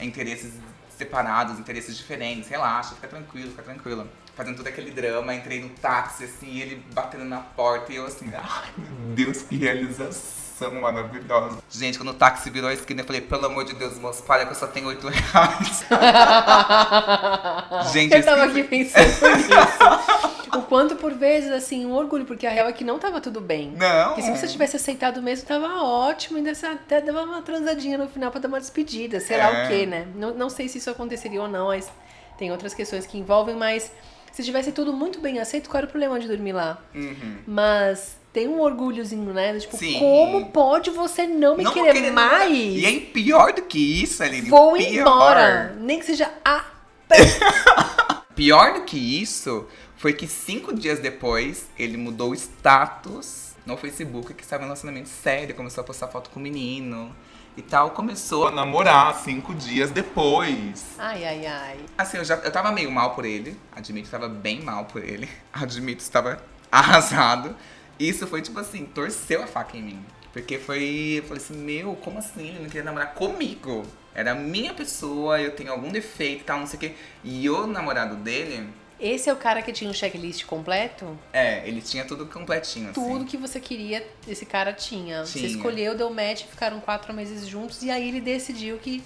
interesses 0.00 0.54
separados, 0.96 1.58
interesses 1.58 1.96
diferentes. 1.96 2.48
Relaxa, 2.48 2.94
fica 2.94 3.08
tranquilo, 3.08 3.50
fica 3.50 3.62
tranquilo. 3.62 4.08
Fazendo 4.38 4.58
todo 4.58 4.68
aquele 4.68 4.92
drama, 4.92 5.34
entrei 5.34 5.60
no 5.60 5.68
táxi, 5.70 6.22
assim, 6.22 6.60
ele 6.60 6.80
batendo 6.94 7.24
na 7.24 7.38
porta 7.40 7.92
e 7.92 7.96
eu 7.96 8.06
assim, 8.06 8.30
ai, 8.32 8.68
Meu 8.78 9.16
Deus, 9.16 9.42
que 9.42 9.56
realização 9.56 10.80
maravilhosa. 10.80 11.58
Gente, 11.68 11.98
quando 11.98 12.10
o 12.10 12.14
táxi 12.14 12.48
virou 12.48 12.70
a 12.70 12.72
esquina, 12.72 13.00
eu 13.00 13.04
falei, 13.04 13.20
pelo 13.20 13.46
amor 13.46 13.64
de 13.64 13.74
Deus, 13.74 13.98
moço, 13.98 14.22
para 14.22 14.46
que 14.46 14.52
eu 14.52 14.56
só 14.56 14.68
tenho 14.68 14.86
8 14.86 15.08
reais. 15.08 15.84
Gente, 17.92 18.14
eu 18.14 18.24
tava 18.24 18.44
aqui 18.44 18.62
pensando 18.62 19.06
nisso. 19.36 20.56
O 20.56 20.62
quanto 20.62 20.94
por 20.94 21.12
vezes, 21.14 21.50
assim, 21.50 21.84
um 21.84 21.92
orgulho, 21.92 22.24
porque 22.24 22.46
a 22.46 22.50
real 22.50 22.68
é 22.68 22.72
que 22.72 22.84
não 22.84 22.98
tava 22.98 23.20
tudo 23.20 23.40
bem. 23.40 23.72
Não. 23.76 24.06
Porque 24.08 24.22
se 24.22 24.30
você 24.30 24.46
tivesse 24.46 24.76
aceitado 24.76 25.20
mesmo, 25.20 25.48
tava 25.48 25.82
ótimo, 25.82 26.36
ainda 26.38 26.52
até 26.52 27.00
dava 27.00 27.22
uma 27.22 27.42
transadinha 27.42 27.98
no 27.98 28.08
final 28.08 28.30
pra 28.30 28.40
dar 28.40 28.48
uma 28.48 28.60
despedida, 28.60 29.18
sei 29.20 29.36
lá 29.36 29.50
É. 29.50 29.64
o 29.64 29.68
quê, 29.68 29.84
né? 29.86 30.06
Não, 30.14 30.32
não 30.32 30.48
sei 30.48 30.68
se 30.68 30.78
isso 30.78 30.90
aconteceria 30.90 31.42
ou 31.42 31.48
não, 31.48 31.66
mas 31.66 31.90
tem 32.38 32.50
outras 32.52 32.72
questões 32.72 33.04
que 33.06 33.18
envolvem, 33.18 33.56
mas 33.56 33.90
se 34.32 34.42
tivesse 34.42 34.72
tudo 34.72 34.92
muito 34.92 35.20
bem 35.20 35.38
aceito, 35.38 35.68
qual 35.68 35.78
era 35.78 35.86
o 35.86 35.90
problema 35.90 36.18
de 36.18 36.28
dormir 36.28 36.52
lá? 36.52 36.82
Uhum. 36.94 37.38
Mas 37.46 38.16
tem 38.32 38.48
um 38.48 38.60
orgulhozinho, 38.60 39.32
né? 39.32 39.58
Tipo, 39.58 39.76
Sim. 39.76 39.98
como 39.98 40.46
pode 40.50 40.90
você 40.90 41.26
não 41.26 41.56
me 41.56 41.64
Não 41.64 41.72
querer, 41.72 41.92
querer 41.92 42.10
mais? 42.12 42.52
E 42.52 42.84
é 42.84 43.00
pior 43.00 43.52
do 43.52 43.62
que 43.62 44.02
isso, 44.02 44.22
Aline. 44.22 44.48
Vou 44.48 44.74
pior. 44.74 44.88
embora. 44.92 45.76
Nem 45.80 45.98
que 45.98 46.06
seja 46.06 46.30
a. 46.44 46.64
Pior 48.36 48.74
do 48.74 48.82
que 48.82 48.96
isso 48.96 49.66
foi 49.96 50.12
que 50.12 50.28
cinco 50.28 50.72
dias 50.72 51.00
depois 51.00 51.66
ele 51.76 51.96
mudou 51.96 52.30
o 52.30 52.34
status 52.34 53.56
no 53.66 53.76
Facebook 53.76 54.32
que 54.32 54.44
estava 54.44 54.62
em 54.62 54.66
um 54.66 54.68
relacionamento 54.68 55.08
sério, 55.08 55.56
começou 55.56 55.82
a 55.82 55.84
postar 55.84 56.06
foto 56.06 56.30
com 56.30 56.38
o 56.38 56.42
menino 56.42 57.12
e 57.58 57.62
tal. 57.62 57.90
Começou. 57.90 58.42
Vou 58.42 58.52
namorar 58.52 59.14
cinco 59.16 59.52
dias 59.54 59.90
depois. 59.90 60.94
Ai, 60.98 61.24
ai, 61.24 61.46
ai. 61.46 61.78
Assim, 61.96 62.16
eu 62.16 62.24
já 62.24 62.36
eu 62.36 62.52
tava 62.52 62.70
meio 62.70 62.90
mal 62.90 63.14
por 63.14 63.24
ele. 63.24 63.58
Admito 63.72 64.06
que 64.06 64.10
tava 64.10 64.28
bem 64.28 64.62
mal 64.62 64.84
por 64.84 65.02
ele. 65.02 65.28
Admito 65.52 65.96
que 65.96 66.02
estava 66.02 66.40
arrasado. 66.70 67.56
Isso 67.98 68.26
foi 68.26 68.42
tipo 68.42 68.60
assim, 68.60 68.84
torceu 68.86 69.42
a 69.42 69.46
faca 69.46 69.76
em 69.76 69.82
mim. 69.82 70.06
Porque 70.32 70.58
foi. 70.58 71.16
Eu 71.18 71.24
falei 71.24 71.42
assim, 71.42 71.56
meu, 71.56 71.94
como 71.96 72.18
assim? 72.18 72.48
Ele 72.48 72.60
não 72.60 72.66
queria 72.66 72.84
namorar 72.84 73.14
comigo. 73.14 73.84
Era 74.14 74.32
a 74.32 74.34
minha 74.34 74.74
pessoa, 74.74 75.40
eu 75.40 75.54
tenho 75.54 75.70
algum 75.70 75.90
defeito 75.90 76.40
e 76.40 76.44
tal, 76.44 76.60
não 76.60 76.66
sei 76.66 76.76
o 76.76 76.80
quê. 76.80 76.94
E 77.22 77.48
o 77.50 77.66
namorado 77.66 78.16
dele, 78.16 78.68
Esse 79.00 79.30
é 79.30 79.32
o 79.32 79.36
cara 79.36 79.62
que 79.62 79.72
tinha 79.72 79.88
um 79.88 79.94
checklist 79.94 80.44
completo? 80.44 81.18
é, 81.32 81.66
ele 81.66 81.80
tinha 81.80 82.04
tudo 82.04 82.26
completinho, 82.26 82.90
assim. 82.90 83.00
Tudo 83.00 83.24
que 83.24 83.36
você 83.36 83.60
queria, 83.60 84.06
esse 84.26 84.44
cara 84.44 84.72
tinha. 84.72 85.24
Você 85.24 85.38
Tinha. 85.38 85.50
escolheu, 85.50 85.96
deu 85.96 86.10
match, 86.10 86.44
ficaram 86.44 86.80
quatro 86.80 87.12
meses 87.14 87.46
juntos 87.46 87.82
e 87.82 87.90
aí 87.90 88.08
ele 88.08 88.20
decidiu 88.20 88.78
que 88.78 89.02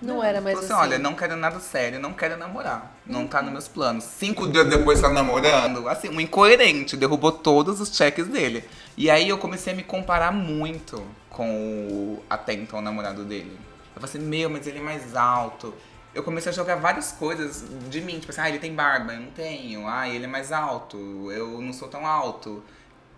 não, 0.00 0.22
era 0.22 0.40
mais 0.40 0.58
assim. 0.58 0.66
assim, 0.66 0.74
olha, 0.74 0.98
não 0.98 1.14
quero 1.14 1.36
nada 1.36 1.58
sério, 1.60 1.98
não 1.98 2.12
quero 2.12 2.36
namorar. 2.36 2.94
Não 3.06 3.26
tá 3.26 3.40
nos 3.40 3.52
meus 3.52 3.68
planos. 3.68 4.04
Cinco 4.04 4.46
dias 4.48 4.68
depois 4.68 5.00
tá 5.00 5.08
namorando. 5.08 5.88
Assim, 5.88 6.08
um 6.08 6.20
incoerente, 6.20 6.96
derrubou 6.96 7.32
todos 7.32 7.80
os 7.80 7.94
cheques 7.94 8.26
dele. 8.26 8.64
E 8.96 9.10
aí 9.10 9.28
eu 9.28 9.38
comecei 9.38 9.72
a 9.72 9.76
me 9.76 9.82
comparar 9.82 10.32
muito 10.32 11.02
com 11.30 11.48
o 11.90 12.22
até 12.28 12.52
então 12.52 12.80
namorado 12.82 13.24
dele. 13.24 13.58
Eu 13.96 14.00
falei 14.00 14.16
assim, 14.16 14.18
meu, 14.18 14.50
mas 14.50 14.66
ele 14.66 14.78
é 14.78 14.82
mais 14.82 15.14
alto. 15.16 15.74
Eu 16.14 16.22
comecei 16.22 16.50
a 16.50 16.54
jogar 16.54 16.76
várias 16.76 17.10
coisas 17.12 17.64
de 17.90 18.00
mim, 18.00 18.18
tipo 18.20 18.30
assim, 18.30 18.40
ah, 18.40 18.48
ele 18.48 18.58
tem 18.60 18.72
barba, 18.74 19.14
eu 19.14 19.20
não 19.20 19.30
tenho. 19.32 19.86
Ah, 19.88 20.08
ele 20.08 20.24
é 20.24 20.28
mais 20.28 20.52
alto, 20.52 20.96
eu 21.32 21.60
não 21.60 21.72
sou 21.72 21.88
tão 21.88 22.06
alto. 22.06 22.62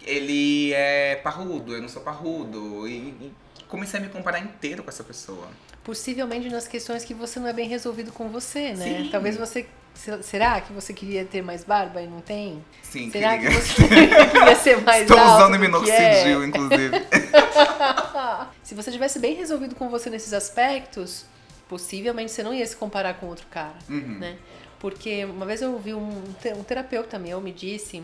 Ele 0.03 0.73
é 0.73 1.17
parrudo, 1.17 1.75
eu 1.75 1.83
não 1.83 1.89
sou 1.89 2.03
parrudo. 2.03 2.87
E, 2.89 2.93
e 2.95 3.33
comecei 3.69 4.01
a 4.01 4.03
me 4.03 4.09
comparar 4.09 4.39
inteiro 4.39 4.83
com 4.83 4.89
essa 4.89 5.05
pessoa. 5.05 5.47
Possivelmente 5.85 6.49
nas 6.49 6.67
questões 6.67 7.05
que 7.05 7.13
você 7.15 7.39
não 7.39 7.47
é 7.49 7.53
bem 7.53 7.69
resolvido 7.69 8.11
com 8.13 8.29
você, 8.29 8.73
né? 8.73 9.03
Sim. 9.03 9.09
Talvez 9.11 9.37
você. 9.37 9.67
se- 9.95 10.23
Será 10.23 10.61
que 10.61 10.73
você 10.73 10.93
queria 10.93 11.25
ter 11.25 11.43
mais 11.43 11.65
barba 11.65 12.01
e 12.03 12.07
não 12.07 12.21
tem? 12.21 12.65
Sim, 12.83 13.11
Será 13.11 13.37
queria. 13.39 13.51
que 13.51 13.55
você 13.57 13.83
queria 13.89 14.57
ser 14.57 14.81
mais 14.83 15.03
Estou 15.03 15.19
alto? 15.19 15.43
usando 15.45 15.59
minoxidil, 15.61 16.43
é? 16.43 16.47
inclusive. 16.47 16.91
Se 18.63 18.75
você 18.75 18.91
tivesse 18.91 19.19
bem 19.19 19.35
resolvido 19.35 19.75
com 19.75 19.89
você 19.89 20.11
nesses 20.11 20.33
aspectos, 20.33 21.25
possivelmente 21.69 22.31
você 22.33 22.43
não 22.43 22.55
ia 22.55 22.67
se 22.67 22.77
comparar 22.77 23.15
com 23.15 23.27
outro 23.27 23.47
cara, 23.51 23.77
Uhum. 23.89 24.19
né? 24.19 24.37
Porque 24.79 25.25
uma 25.25 25.47
vez 25.47 25.63
eu 25.63 25.73
ouvi 25.73 25.95
um, 25.95 26.23
um 26.57 26.63
terapeuta 26.65 27.19
meu 27.19 27.41
me 27.41 27.51
disse, 27.53 28.03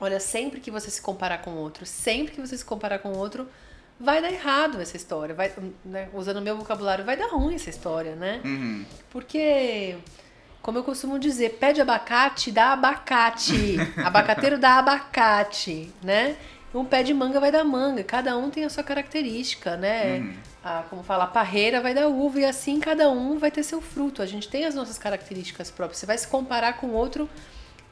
olha, 0.00 0.18
sempre 0.20 0.60
que 0.60 0.70
você 0.70 0.90
se 0.90 1.00
comparar 1.00 1.38
com 1.38 1.52
outro, 1.52 1.86
sempre 1.86 2.34
que 2.34 2.40
você 2.40 2.56
se 2.56 2.64
comparar 2.64 2.98
com 2.98 3.12
outro, 3.12 3.48
vai 4.00 4.20
dar 4.20 4.32
errado 4.32 4.80
essa 4.80 4.96
história, 4.96 5.32
vai, 5.34 5.52
né, 5.84 6.08
usando 6.12 6.38
o 6.38 6.42
meu 6.42 6.56
vocabulário, 6.56 7.04
vai 7.04 7.16
dar 7.16 7.28
ruim 7.28 7.54
essa 7.54 7.70
história, 7.70 8.16
né? 8.16 8.40
Uhum. 8.44 8.84
Porque, 9.10 9.96
como 10.60 10.78
eu 10.78 10.82
costumo 10.84 11.18
dizer, 11.20 11.50
pé 11.60 11.72
de 11.72 11.80
abacate 11.80 12.50
dá 12.50 12.72
abacate. 12.72 13.76
Abacateiro 14.04 14.58
dá 14.58 14.78
abacate, 14.78 15.88
né? 16.02 16.36
Um 16.74 16.84
pé 16.84 17.02
de 17.02 17.14
manga 17.14 17.38
vai 17.38 17.52
dar 17.52 17.62
manga. 17.64 18.02
Cada 18.02 18.36
um 18.36 18.50
tem 18.50 18.64
a 18.64 18.70
sua 18.70 18.82
característica, 18.82 19.76
né? 19.76 20.18
Uhum. 20.18 20.34
A, 20.64 20.84
como 20.88 21.02
fala, 21.02 21.24
a 21.24 21.26
parreira 21.26 21.80
vai 21.80 21.92
dar 21.92 22.06
uva 22.08 22.40
e 22.40 22.44
assim 22.44 22.78
cada 22.78 23.10
um 23.10 23.38
vai 23.38 23.50
ter 23.50 23.62
seu 23.64 23.80
fruto. 23.80 24.22
A 24.22 24.26
gente 24.26 24.48
tem 24.48 24.64
as 24.64 24.74
nossas 24.74 24.96
características 24.96 25.70
próprias. 25.70 25.98
Você 25.98 26.06
vai 26.06 26.16
se 26.16 26.28
comparar 26.28 26.74
com 26.74 26.88
o 26.88 26.92
outro, 26.92 27.28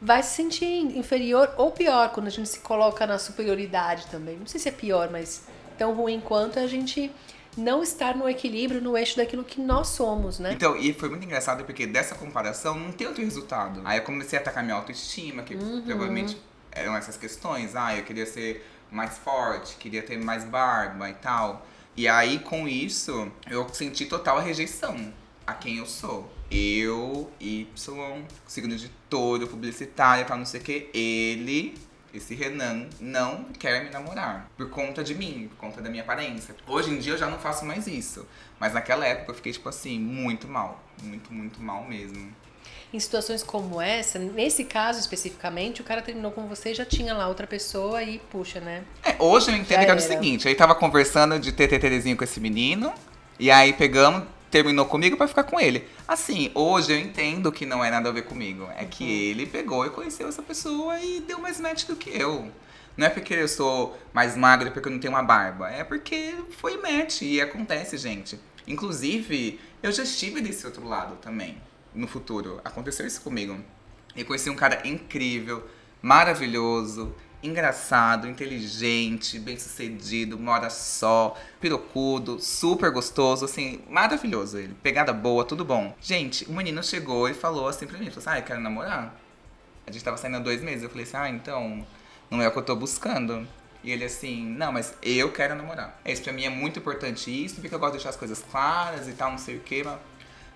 vai 0.00 0.22
se 0.22 0.36
sentir 0.36 0.64
inferior 0.96 1.52
ou 1.56 1.72
pior 1.72 2.10
quando 2.10 2.28
a 2.28 2.30
gente 2.30 2.48
se 2.48 2.60
coloca 2.60 3.06
na 3.06 3.18
superioridade 3.18 4.06
também. 4.06 4.36
Não 4.36 4.46
sei 4.46 4.60
se 4.60 4.68
é 4.68 4.72
pior, 4.72 5.10
mas 5.10 5.42
tão 5.76 5.94
ruim 5.94 6.20
quanto 6.20 6.58
a 6.60 6.66
gente 6.68 7.10
não 7.56 7.82
estar 7.82 8.16
no 8.16 8.28
equilíbrio, 8.28 8.80
no 8.80 8.96
eixo 8.96 9.16
daquilo 9.16 9.42
que 9.42 9.60
nós 9.60 9.88
somos, 9.88 10.38
né? 10.38 10.52
Então, 10.52 10.76
e 10.76 10.92
foi 10.92 11.08
muito 11.08 11.24
engraçado 11.24 11.64
porque 11.64 11.84
dessa 11.86 12.14
comparação 12.14 12.78
não 12.78 12.92
tem 12.92 13.08
outro 13.08 13.24
resultado. 13.24 13.82
Aí 13.84 13.98
eu 13.98 14.04
comecei 14.04 14.38
a 14.38 14.42
atacar 14.42 14.62
minha 14.62 14.76
autoestima, 14.76 15.42
que 15.42 15.54
Uhum. 15.56 15.82
provavelmente 15.82 16.40
eram 16.70 16.96
essas 16.96 17.16
questões. 17.16 17.74
Ah, 17.74 17.96
eu 17.96 18.04
queria 18.04 18.26
ser 18.26 18.64
mais 18.92 19.18
forte, 19.18 19.74
queria 19.76 20.02
ter 20.02 20.16
mais 20.18 20.44
barba 20.44 21.10
e 21.10 21.14
tal. 21.14 21.66
E 21.96 22.08
aí, 22.08 22.38
com 22.38 22.66
isso, 22.68 23.30
eu 23.50 23.68
senti 23.72 24.06
total 24.06 24.40
rejeição 24.40 25.12
a 25.46 25.54
quem 25.54 25.78
eu 25.78 25.86
sou. 25.86 26.32
eu, 26.50 27.30
Y, 27.40 27.66
signo 28.46 28.76
de 28.76 28.88
touro, 29.08 29.46
publicitário, 29.46 30.24
tal, 30.26 30.38
não 30.38 30.44
sei 30.44 30.60
o 30.60 30.64
que, 30.64 30.90
ele, 30.94 31.74
esse 32.12 32.34
Renan, 32.34 32.88
não 33.00 33.44
quer 33.44 33.84
me 33.84 33.90
namorar. 33.90 34.50
Por 34.56 34.68
conta 34.70 35.02
de 35.04 35.14
mim, 35.14 35.48
por 35.50 35.56
conta 35.58 35.80
da 35.80 35.90
minha 35.90 36.02
aparência. 36.02 36.56
Hoje 36.66 36.90
em 36.90 36.98
dia 36.98 37.12
eu 37.12 37.18
já 37.18 37.28
não 37.28 37.38
faço 37.38 37.64
mais 37.64 37.86
isso. 37.86 38.26
Mas 38.58 38.72
naquela 38.72 39.06
época 39.06 39.30
eu 39.30 39.34
fiquei, 39.34 39.52
tipo 39.52 39.68
assim, 39.68 39.98
muito 39.98 40.48
mal. 40.48 40.82
Muito, 41.02 41.32
muito 41.32 41.62
mal 41.62 41.84
mesmo. 41.84 42.32
Em 42.92 42.98
situações 42.98 43.42
como 43.42 43.80
essa, 43.80 44.18
nesse 44.18 44.64
caso 44.64 44.98
especificamente, 44.98 45.80
o 45.80 45.84
cara 45.84 46.02
terminou 46.02 46.32
com 46.32 46.48
você 46.48 46.72
e 46.72 46.74
já 46.74 46.84
tinha 46.84 47.14
lá 47.14 47.28
outra 47.28 47.46
pessoa 47.46 48.02
e 48.02 48.18
puxa, 48.30 48.60
né? 48.60 48.82
É, 49.04 49.14
hoje 49.18 49.50
eu 49.50 49.54
entendo 49.54 49.78
que 49.78 49.90
era 49.90 49.96
o 49.96 50.00
seguinte, 50.00 50.48
aí 50.48 50.54
tava 50.56 50.74
conversando 50.74 51.38
de 51.38 51.52
ter 51.52 51.68
teterezinho 51.68 52.16
com 52.16 52.24
esse 52.24 52.40
menino, 52.40 52.92
e 53.38 53.48
aí 53.48 53.72
pegamos, 53.72 54.24
terminou 54.50 54.86
comigo 54.86 55.16
pra 55.16 55.28
ficar 55.28 55.44
com 55.44 55.60
ele. 55.60 55.86
Assim, 56.06 56.50
hoje 56.52 56.92
eu 56.92 56.98
entendo 56.98 57.52
que 57.52 57.64
não 57.64 57.84
é 57.84 57.90
nada 57.90 58.08
a 58.08 58.12
ver 58.12 58.22
comigo. 58.22 58.68
É 58.76 58.84
que 58.84 59.30
ele 59.30 59.46
pegou 59.46 59.86
e 59.86 59.90
conheceu 59.90 60.28
essa 60.28 60.42
pessoa 60.42 60.98
e 60.98 61.20
deu 61.20 61.38
mais 61.38 61.60
match 61.60 61.84
do 61.86 61.94
que 61.94 62.10
eu. 62.10 62.50
Não 62.96 63.06
é 63.06 63.10
porque 63.10 63.34
eu 63.34 63.48
sou 63.48 63.96
mais 64.12 64.36
magro 64.36 64.68
e 64.68 64.70
porque 64.72 64.88
eu 64.88 64.92
não 64.92 64.98
tenho 64.98 65.14
uma 65.14 65.22
barba. 65.22 65.70
É 65.70 65.84
porque 65.84 66.34
foi 66.58 66.76
match 66.76 67.22
e 67.22 67.40
acontece, 67.40 67.96
gente. 67.96 68.38
Inclusive, 68.66 69.60
eu 69.82 69.90
já 69.90 70.02
estive 70.02 70.40
desse 70.40 70.66
outro 70.66 70.86
lado 70.86 71.16
também, 71.22 71.56
no 71.94 72.06
futuro. 72.06 72.60
Aconteceu 72.64 73.06
isso 73.06 73.20
comigo. 73.20 73.58
E 74.14 74.24
conheci 74.24 74.50
um 74.50 74.56
cara 74.56 74.86
incrível, 74.86 75.68
maravilhoso, 76.02 77.14
engraçado, 77.42 78.28
inteligente, 78.28 79.38
bem 79.38 79.58
sucedido, 79.58 80.38
mora 80.38 80.68
só, 80.68 81.36
pirocudo, 81.60 82.38
super 82.40 82.90
gostoso, 82.90 83.44
assim, 83.44 83.80
maravilhoso 83.88 84.58
ele. 84.58 84.74
Pegada 84.82 85.12
boa, 85.12 85.44
tudo 85.44 85.64
bom. 85.64 85.94
Gente, 86.00 86.44
o 86.44 86.52
menino 86.52 86.82
chegou 86.82 87.28
e 87.28 87.34
falou 87.34 87.68
assim 87.68 87.86
pra 87.86 87.98
mim, 87.98 88.10
falou 88.10 88.18
assim, 88.18 88.30
ah, 88.30 88.38
eu 88.38 88.44
quero 88.44 88.60
namorar. 88.60 89.14
A 89.86 89.92
gente 89.92 90.04
tava 90.04 90.16
saindo 90.16 90.36
há 90.36 90.40
dois 90.40 90.62
meses, 90.62 90.82
eu 90.82 90.90
falei 90.90 91.04
assim, 91.04 91.16
ah, 91.16 91.28
então, 91.30 91.86
não 92.30 92.42
é 92.42 92.48
o 92.48 92.52
que 92.52 92.58
eu 92.58 92.64
tô 92.64 92.76
buscando. 92.76 93.46
E 93.82 93.90
ele 93.90 94.04
assim, 94.04 94.44
não, 94.44 94.72
mas 94.72 94.94
eu 95.02 95.32
quero 95.32 95.54
namorar. 95.54 95.98
Isso 96.04 96.22
pra 96.22 96.32
mim 96.32 96.44
é 96.44 96.50
muito 96.50 96.78
importante 96.78 97.30
isso, 97.30 97.60
porque 97.60 97.74
eu 97.74 97.78
gosto 97.78 97.92
de 97.92 97.98
deixar 97.98 98.10
as 98.10 98.16
coisas 98.16 98.44
claras 98.50 99.08
e 99.08 99.12
tal, 99.12 99.30
não 99.30 99.38
sei 99.38 99.56
o 99.56 99.60
que. 99.60 99.82
Mas... 99.82 99.98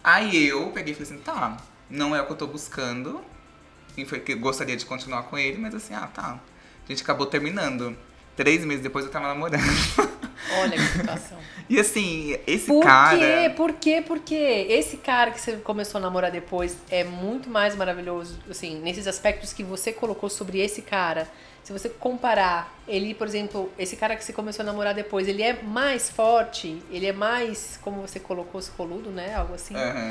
Aí 0.04 0.46
eu 0.46 0.66
peguei 0.66 0.92
e 0.92 0.94
falei 0.94 1.10
assim, 1.10 1.22
tá, 1.22 1.56
não 1.88 2.14
é 2.14 2.20
o 2.20 2.26
que 2.26 2.32
eu 2.32 2.36
tô 2.36 2.46
buscando. 2.46 3.24
E 3.96 4.04
foi 4.04 4.20
que 4.20 4.34
gostaria 4.34 4.76
de 4.76 4.84
continuar 4.84 5.22
com 5.24 5.38
ele, 5.38 5.56
mas 5.56 5.74
assim, 5.74 5.94
ah, 5.94 6.06
tá. 6.12 6.38
A 6.84 6.92
gente 6.92 7.02
acabou 7.02 7.26
terminando. 7.26 7.96
Três 8.36 8.64
meses 8.64 8.82
depois 8.82 9.04
eu 9.04 9.10
tava 9.10 9.28
namorando. 9.28 9.62
Olha 10.60 10.72
que 10.76 10.98
situação. 10.98 11.38
e 11.70 11.80
assim, 11.80 12.36
esse 12.46 12.66
Por 12.66 12.82
cara. 12.82 13.16
quê? 13.16 13.50
Por 13.56 13.72
quê? 13.72 14.04
Porque 14.06 14.34
esse 14.34 14.98
cara 14.98 15.30
que 15.30 15.40
você 15.40 15.56
começou 15.56 15.98
a 15.98 16.02
namorar 16.02 16.30
depois 16.30 16.76
é 16.90 17.02
muito 17.04 17.48
mais 17.48 17.74
maravilhoso, 17.74 18.38
assim, 18.50 18.78
nesses 18.80 19.06
aspectos 19.06 19.52
que 19.52 19.62
você 19.62 19.92
colocou 19.92 20.28
sobre 20.28 20.58
esse 20.58 20.82
cara. 20.82 21.28
Se 21.64 21.72
você 21.72 21.88
comparar 21.88 22.72
ele, 22.86 23.14
por 23.14 23.26
exemplo, 23.26 23.72
esse 23.78 23.96
cara 23.96 24.14
que 24.16 24.22
você 24.22 24.34
começou 24.34 24.62
a 24.62 24.66
namorar 24.66 24.94
depois, 24.94 25.26
ele 25.26 25.42
é 25.42 25.62
mais 25.62 26.10
forte, 26.10 26.82
ele 26.90 27.06
é 27.06 27.12
mais, 27.12 27.78
como 27.80 28.02
você 28.02 28.20
colocou, 28.20 28.60
escoludo, 28.60 29.10
né? 29.10 29.34
Algo 29.34 29.54
assim. 29.54 29.74
Aham. 29.74 30.10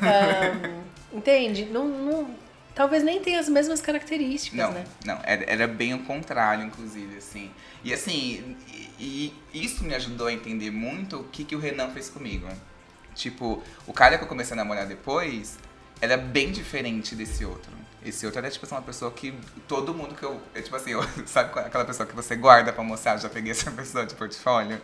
Ahn, 0.00 0.82
entende? 1.12 1.64
Não, 1.64 1.88
não- 1.88 2.30
talvez 2.72 3.02
nem 3.02 3.20
tenha 3.20 3.40
as 3.40 3.48
mesmas 3.48 3.80
características, 3.80 4.56
Não, 4.58 4.70
né? 4.70 4.84
não, 5.04 5.18
era, 5.24 5.44
era 5.50 5.66
bem 5.66 5.92
o 5.92 6.04
contrário, 6.04 6.64
inclusive, 6.64 7.16
assim. 7.16 7.50
E 7.82 7.92
assim, 7.92 8.56
e, 8.98 9.34
e 9.52 9.64
isso 9.64 9.82
me 9.82 9.94
ajudou 9.96 10.28
a 10.28 10.32
entender 10.32 10.70
muito 10.70 11.18
o 11.18 11.24
que, 11.24 11.44
que 11.44 11.56
o 11.56 11.58
Renan 11.58 11.90
fez 11.90 12.08
comigo. 12.08 12.46
Tipo, 13.14 13.60
o 13.88 13.92
cara 13.92 14.16
que 14.16 14.24
eu 14.24 14.28
comecei 14.28 14.54
a 14.54 14.56
namorar 14.56 14.86
depois 14.86 15.58
era 16.00 16.16
bem 16.16 16.52
diferente 16.52 17.14
desse 17.16 17.44
outro. 17.44 17.81
Esse 18.04 18.26
outro 18.26 18.40
era, 18.40 18.50
tipo 18.50 18.66
assim, 18.66 18.74
uma 18.74 18.82
pessoa 18.82 19.10
que 19.12 19.32
todo 19.68 19.94
mundo 19.94 20.14
que 20.14 20.24
eu. 20.24 20.40
é, 20.54 20.60
tipo 20.60 20.74
assim, 20.74 20.90
eu- 20.90 21.04
sabe 21.26 21.52
qual- 21.52 21.64
aquela 21.64 21.84
pessoa 21.84 22.06
que 22.06 22.14
você 22.14 22.34
guarda 22.34 22.72
pra 22.72 22.82
mostrar? 22.82 23.16
Já 23.16 23.28
peguei 23.28 23.52
essa 23.52 23.70
pessoa 23.72 24.04
de 24.04 24.14
portfólio. 24.14 24.80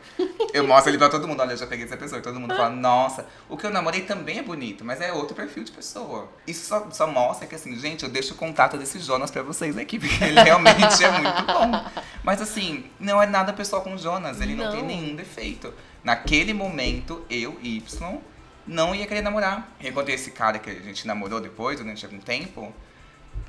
Eu 0.54 0.66
mostro 0.66 0.90
ele 0.90 0.98
pra 0.98 1.08
todo 1.08 1.26
mundo, 1.26 1.40
olha, 1.40 1.52
eu 1.52 1.56
já 1.56 1.66
peguei 1.66 1.84
essa 1.84 1.96
pessoa. 1.96 2.18
E 2.20 2.22
todo 2.22 2.38
mundo 2.38 2.54
fala, 2.54 2.70
nossa, 2.70 3.26
o 3.48 3.56
que 3.56 3.66
eu 3.66 3.70
namorei 3.70 4.02
também 4.02 4.38
é 4.38 4.42
bonito, 4.42 4.84
mas 4.84 5.00
é 5.00 5.12
outro 5.12 5.34
perfil 5.34 5.64
de 5.64 5.72
pessoa. 5.72 6.28
Isso 6.46 6.64
só, 6.66 6.88
só 6.90 7.06
mostra 7.06 7.46
que, 7.46 7.54
assim, 7.54 7.76
gente, 7.76 8.04
eu 8.04 8.08
deixo 8.10 8.34
o 8.34 8.36
contato 8.36 8.76
desse 8.78 8.98
Jonas 9.00 9.30
pra 9.30 9.42
vocês 9.42 9.76
aqui, 9.76 9.98
porque 9.98 10.22
ele 10.24 10.40
realmente 10.40 11.02
é 11.04 11.10
muito 11.10 11.42
bom. 11.44 11.84
Mas, 12.22 12.40
assim, 12.40 12.84
não 13.00 13.20
é 13.22 13.26
nada 13.26 13.52
pessoal 13.52 13.82
com 13.82 13.94
o 13.94 13.98
Jonas, 13.98 14.40
ele 14.40 14.54
não, 14.54 14.66
Não. 14.66 14.72
tem 14.72 14.82
nenhum 14.84 15.16
defeito. 15.16 15.74
Naquele 16.04 16.54
momento, 16.54 17.24
eu, 17.28 17.58
Y, 17.62 18.20
não 18.66 18.94
ia 18.94 19.06
querer 19.06 19.22
namorar. 19.22 19.74
Eu 19.80 19.90
encontrei 19.90 20.14
esse 20.14 20.30
cara 20.30 20.58
que 20.58 20.70
a 20.70 20.74
gente 20.74 21.06
namorou 21.06 21.40
depois, 21.40 21.78
durante 21.78 22.04
algum 22.04 22.18
tempo, 22.20 22.72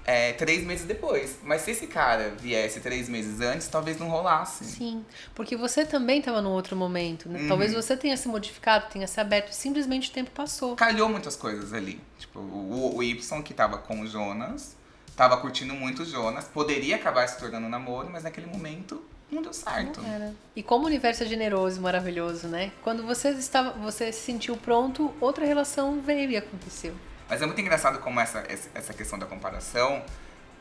é, 0.09 0.33
três 0.33 0.63
meses 0.63 0.85
depois. 0.85 1.37
Mas 1.43 1.61
se 1.61 1.71
esse 1.71 1.85
cara 1.85 2.33
viesse 2.39 2.79
três 2.79 3.07
meses 3.07 3.39
antes, 3.41 3.67
talvez 3.67 3.99
não 3.99 4.09
rolasse. 4.09 4.65
Sim, 4.65 5.05
porque 5.35 5.55
você 5.55 5.85
também 5.85 6.19
estava 6.19 6.41
num 6.41 6.49
outro 6.49 6.75
momento, 6.75 7.29
né? 7.29 7.41
Uhum. 7.41 7.47
Talvez 7.47 7.73
você 7.73 7.95
tenha 7.95 8.17
se 8.17 8.27
modificado, 8.27 8.87
tenha 8.91 9.05
se 9.05 9.19
aberto, 9.19 9.51
simplesmente 9.51 10.09
o 10.09 10.13
tempo 10.13 10.31
passou. 10.31 10.75
Calhou 10.75 11.07
muitas 11.09 11.35
coisas 11.35 11.73
ali. 11.73 12.01
Tipo, 12.17 12.39
o, 12.39 12.97
o 12.97 13.03
Y 13.03 13.43
que 13.43 13.53
tava 13.53 13.77
com 13.77 14.01
o 14.01 14.07
Jonas, 14.07 14.75
tava 15.15 15.37
curtindo 15.37 15.75
muito 15.75 16.01
o 16.01 16.05
Jonas, 16.05 16.45
poderia 16.45 16.95
acabar 16.95 17.27
se 17.27 17.37
tornando 17.37 17.67
um 17.67 17.69
namoro, 17.69 18.09
mas 18.09 18.23
naquele 18.23 18.47
momento 18.47 19.03
não 19.31 19.43
deu 19.43 19.53
certo. 19.53 20.01
Não. 20.01 20.35
E 20.55 20.63
como 20.63 20.85
o 20.85 20.87
universo 20.87 21.23
é 21.23 21.27
generoso 21.27 21.77
e 21.77 21.81
maravilhoso, 21.81 22.47
né? 22.47 22.71
Quando 22.81 23.03
você 23.03 23.29
estava, 23.29 23.73
você 23.73 24.11
se 24.11 24.21
sentiu 24.21 24.57
pronto, 24.57 25.13
outra 25.21 25.45
relação 25.45 26.01
veio 26.01 26.31
e 26.31 26.37
aconteceu. 26.37 26.95
Mas 27.29 27.41
é 27.41 27.45
muito 27.45 27.61
engraçado 27.61 27.99
como 27.99 28.19
essa, 28.19 28.43
essa 28.73 28.93
questão 28.93 29.19
da 29.19 29.25
comparação 29.25 30.01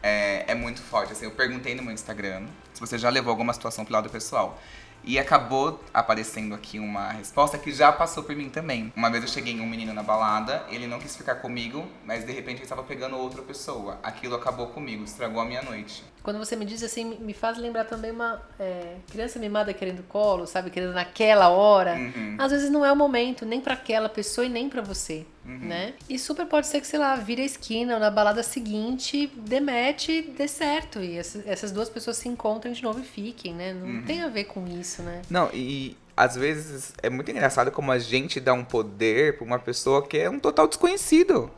é, 0.02 0.44
é 0.46 0.54
muito 0.54 0.80
forte. 0.82 1.12
Assim, 1.12 1.24
eu 1.24 1.30
perguntei 1.30 1.74
no 1.74 1.82
meu 1.82 1.92
Instagram 1.92 2.46
se 2.72 2.80
você 2.80 2.98
já 2.98 3.08
levou 3.08 3.30
alguma 3.30 3.52
situação 3.52 3.84
pro 3.84 3.94
lado 3.94 4.08
pessoal. 4.10 4.58
E 5.04 5.16
acabou 5.16 5.80
aparecendo 5.94 6.56
aqui 6.56 6.78
uma 6.80 7.12
resposta 7.12 7.56
que 7.56 7.72
já 7.72 7.90
passou 7.92 8.24
por 8.24 8.34
mim 8.34 8.50
também. 8.50 8.92
Uma 8.96 9.08
vez 9.08 9.22
eu 9.22 9.30
cheguei 9.30 9.54
em 9.54 9.60
um 9.60 9.66
menino 9.66 9.94
na 9.94 10.02
balada, 10.02 10.64
ele 10.68 10.88
não 10.88 10.98
quis 10.98 11.16
ficar 11.16 11.36
comigo, 11.36 11.86
mas 12.04 12.26
de 12.26 12.32
repente 12.32 12.56
ele 12.56 12.64
estava 12.64 12.82
pegando 12.82 13.16
outra 13.16 13.40
pessoa. 13.40 13.98
Aquilo 14.02 14.34
acabou 14.34 14.66
comigo, 14.66 15.04
estragou 15.04 15.40
a 15.40 15.44
minha 15.44 15.62
noite. 15.62 16.04
Quando 16.22 16.38
você 16.38 16.56
me 16.56 16.64
diz 16.64 16.82
assim, 16.82 17.16
me- 17.20 17.32
faz 17.32 17.56
lembrar 17.58 17.84
também 17.84 18.10
uma 18.10 18.42
é, 18.58 18.96
criança 19.10 19.38
mimada 19.38 19.72
querendo 19.72 20.02
colo, 20.02 20.46
sabe? 20.48 20.68
Querendo 20.68 20.92
naquela 20.92 21.48
hora. 21.48 21.94
Uhum. 21.94 22.34
Às 22.36 22.50
vezes 22.50 22.68
não 22.68 22.84
é 22.84 22.92
o 22.92 22.96
momento, 22.96 23.46
nem 23.46 23.60
pra 23.60 23.74
aquela 23.74 24.08
pessoa 24.08 24.44
e 24.44 24.48
nem 24.50 24.68
pra 24.68 24.82
você, 24.82 25.24
né? 25.48 25.94
E 26.08 26.18
super 26.18 26.46
pode 26.46 26.66
ser 26.66 26.80
que, 26.80 26.86
sei 26.86 26.98
lá, 26.98 27.14
vire 27.16 27.42
a 27.42 27.44
esquina 27.44 27.94
ou 27.94 28.00
na 28.00 28.10
balada 28.10 28.42
seguinte, 28.42 29.26
demete, 29.36 30.22
dê 30.36 30.46
certo. 30.46 31.00
E 31.00 31.16
essa- 31.16 31.42
essas 31.46 31.72
duas 31.72 31.88
pessoas 31.88 32.16
se 32.18 32.28
encontrem 32.28 32.72
de 32.72 32.82
novo 32.82 33.00
e 33.00 33.04
fiquem, 33.04 33.54
né? 33.54 33.72
Não 33.72 34.02
tem 34.02 34.22
a 34.22 34.28
ver 34.28 34.44
com 34.44 34.66
isso, 34.66 35.02
né? 35.02 35.22
Não, 35.30 35.48
e 35.52 35.96
às 36.16 36.36
vezes 36.36 36.92
é 37.02 37.08
muito 37.08 37.30
engraçado 37.30 37.70
como 37.70 37.90
a 37.92 37.98
gente 37.98 38.40
dá 38.40 38.52
um 38.52 38.64
poder 38.64 39.36
pra 39.38 39.46
uma 39.46 39.58
pessoa 39.58 40.06
que 40.06 40.18
é 40.18 40.28
um 40.28 40.38
total 40.38 40.66
desconhecido. 40.68 41.50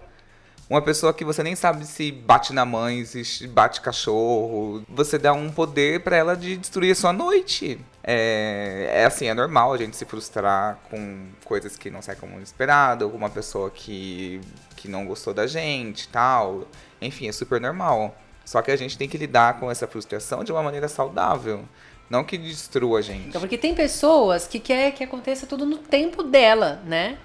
Uma 0.70 0.80
pessoa 0.80 1.12
que 1.12 1.24
você 1.24 1.42
nem 1.42 1.56
sabe 1.56 1.84
se 1.84 2.12
bate 2.12 2.52
na 2.52 2.64
mãe, 2.64 3.04
se 3.04 3.48
bate 3.48 3.80
cachorro. 3.80 4.84
Você 4.88 5.18
dá 5.18 5.32
um 5.32 5.50
poder 5.50 6.04
pra 6.04 6.16
ela 6.16 6.36
de 6.36 6.56
destruir 6.56 6.92
a 6.92 6.94
sua 6.94 7.12
noite. 7.12 7.80
É, 8.04 8.88
é 8.92 9.04
assim, 9.04 9.26
é 9.26 9.34
normal 9.34 9.72
a 9.72 9.76
gente 9.76 9.96
se 9.96 10.04
frustrar 10.04 10.78
com 10.88 11.26
coisas 11.44 11.76
que 11.76 11.90
não 11.90 12.00
saem 12.00 12.16
como 12.16 12.40
esperado, 12.40 13.10
com 13.10 13.16
uma 13.16 13.28
pessoa 13.28 13.68
que, 13.68 14.40
que 14.76 14.86
não 14.86 15.04
gostou 15.06 15.34
da 15.34 15.44
gente 15.44 16.06
tal. 16.06 16.68
Enfim, 17.02 17.26
é 17.26 17.32
super 17.32 17.60
normal. 17.60 18.16
Só 18.44 18.62
que 18.62 18.70
a 18.70 18.76
gente 18.76 18.96
tem 18.96 19.08
que 19.08 19.18
lidar 19.18 19.58
com 19.58 19.68
essa 19.72 19.88
frustração 19.88 20.44
de 20.44 20.52
uma 20.52 20.62
maneira 20.62 20.86
saudável. 20.86 21.64
Não 22.08 22.22
que 22.22 22.38
destrua 22.38 23.00
a 23.00 23.02
gente. 23.02 23.26
Então, 23.26 23.40
porque 23.40 23.58
tem 23.58 23.74
pessoas 23.74 24.46
que 24.46 24.60
quer 24.60 24.92
que 24.92 25.02
aconteça 25.02 25.48
tudo 25.48 25.66
no 25.66 25.78
tempo 25.78 26.22
dela, 26.22 26.80
né? 26.86 27.18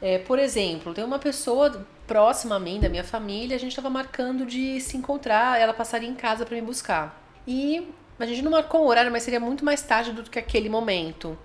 É, 0.00 0.18
por 0.18 0.38
exemplo, 0.38 0.94
tem 0.94 1.04
uma 1.04 1.18
pessoa 1.18 1.84
próxima 2.12 2.56
a 2.56 2.58
mim, 2.58 2.78
da 2.78 2.90
minha 2.90 3.02
família, 3.02 3.56
a 3.56 3.58
gente 3.58 3.70
estava 3.70 3.88
marcando 3.88 4.44
de 4.44 4.78
se 4.82 4.98
encontrar, 4.98 5.58
ela 5.58 5.72
passaria 5.72 6.06
em 6.06 6.14
casa 6.14 6.44
para 6.44 6.54
me 6.54 6.60
buscar. 6.60 7.18
E 7.46 7.88
a 8.18 8.26
gente 8.26 8.42
não 8.42 8.50
marcou 8.50 8.84
um 8.84 8.86
horário, 8.86 9.10
mas 9.10 9.22
seria 9.22 9.40
muito 9.40 9.64
mais 9.64 9.80
tarde 9.80 10.12
do 10.12 10.22
que 10.28 10.38
aquele 10.38 10.68
momento. 10.68 11.38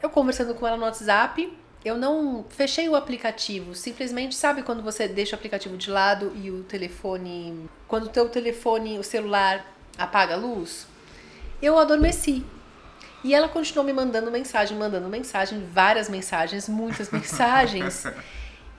Eu 0.00 0.08
conversando 0.08 0.54
com 0.54 0.64
ela 0.68 0.76
no 0.76 0.84
WhatsApp, 0.84 1.52
eu 1.84 1.98
não 1.98 2.44
fechei 2.48 2.88
o 2.88 2.94
aplicativo, 2.94 3.74
simplesmente 3.74 4.36
sabe 4.36 4.62
quando 4.62 4.84
você 4.84 5.08
deixa 5.08 5.34
o 5.34 5.38
aplicativo 5.38 5.76
de 5.76 5.90
lado 5.90 6.30
e 6.36 6.48
o 6.48 6.62
telefone, 6.62 7.68
quando 7.88 8.04
o 8.04 8.08
teu 8.08 8.28
telefone, 8.28 9.00
o 9.00 9.02
celular 9.02 9.66
apaga 9.98 10.34
a 10.34 10.36
luz? 10.36 10.86
Eu 11.60 11.76
adormeci. 11.76 12.44
E 13.24 13.34
ela 13.34 13.48
continuou 13.48 13.84
me 13.84 13.92
mandando 13.92 14.30
mensagem, 14.30 14.78
mandando 14.78 15.08
mensagem, 15.08 15.66
várias 15.72 16.08
mensagens, 16.08 16.68
muitas 16.68 17.10
mensagens. 17.10 18.06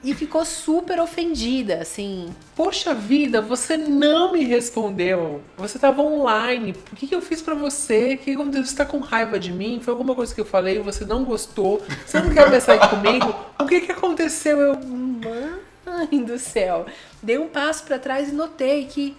E 0.06 0.14
ficou 0.14 0.46
super 0.46 1.00
ofendida, 1.00 1.80
assim. 1.82 2.28
Poxa 2.56 2.94
vida, 2.94 3.42
você 3.42 3.76
não 3.76 4.32
me 4.32 4.44
respondeu. 4.44 5.42
Você 5.58 5.80
tava 5.80 6.04
online. 6.04 6.74
Por 6.74 6.96
que, 6.96 7.08
que 7.08 7.16
eu 7.16 7.22
fiz 7.24 7.42
pra 7.42 7.56
você? 7.56 8.14
O 8.14 8.18
que 8.20 8.32
aconteceu? 8.34 8.66
Você 8.66 8.76
tá 8.76 8.86
com 8.86 9.00
raiva 9.00 9.40
de 9.40 9.52
mim? 9.52 9.80
Foi 9.82 9.92
alguma 9.92 10.14
coisa 10.14 10.34
que 10.34 10.40
eu 10.40 10.46
falei? 10.46 10.78
Você 10.80 11.06
não 11.06 11.24
gostou? 11.24 11.82
Você 12.06 12.20
não 12.20 12.32
quer 12.32 12.60
sair 12.62 12.88
comigo? 12.88 13.36
O 13.60 13.66
que 13.66 13.82
que 13.82 13.92
aconteceu? 13.92 14.60
Eu. 14.60 14.76
Mãe 14.76 16.24
do 16.24 16.38
céu. 16.38 16.86
Dei 17.22 17.40
um 17.40 17.48
passo 17.48 17.84
para 17.84 17.98
trás 17.98 18.30
e 18.30 18.32
notei 18.32 18.86
que, 18.86 19.18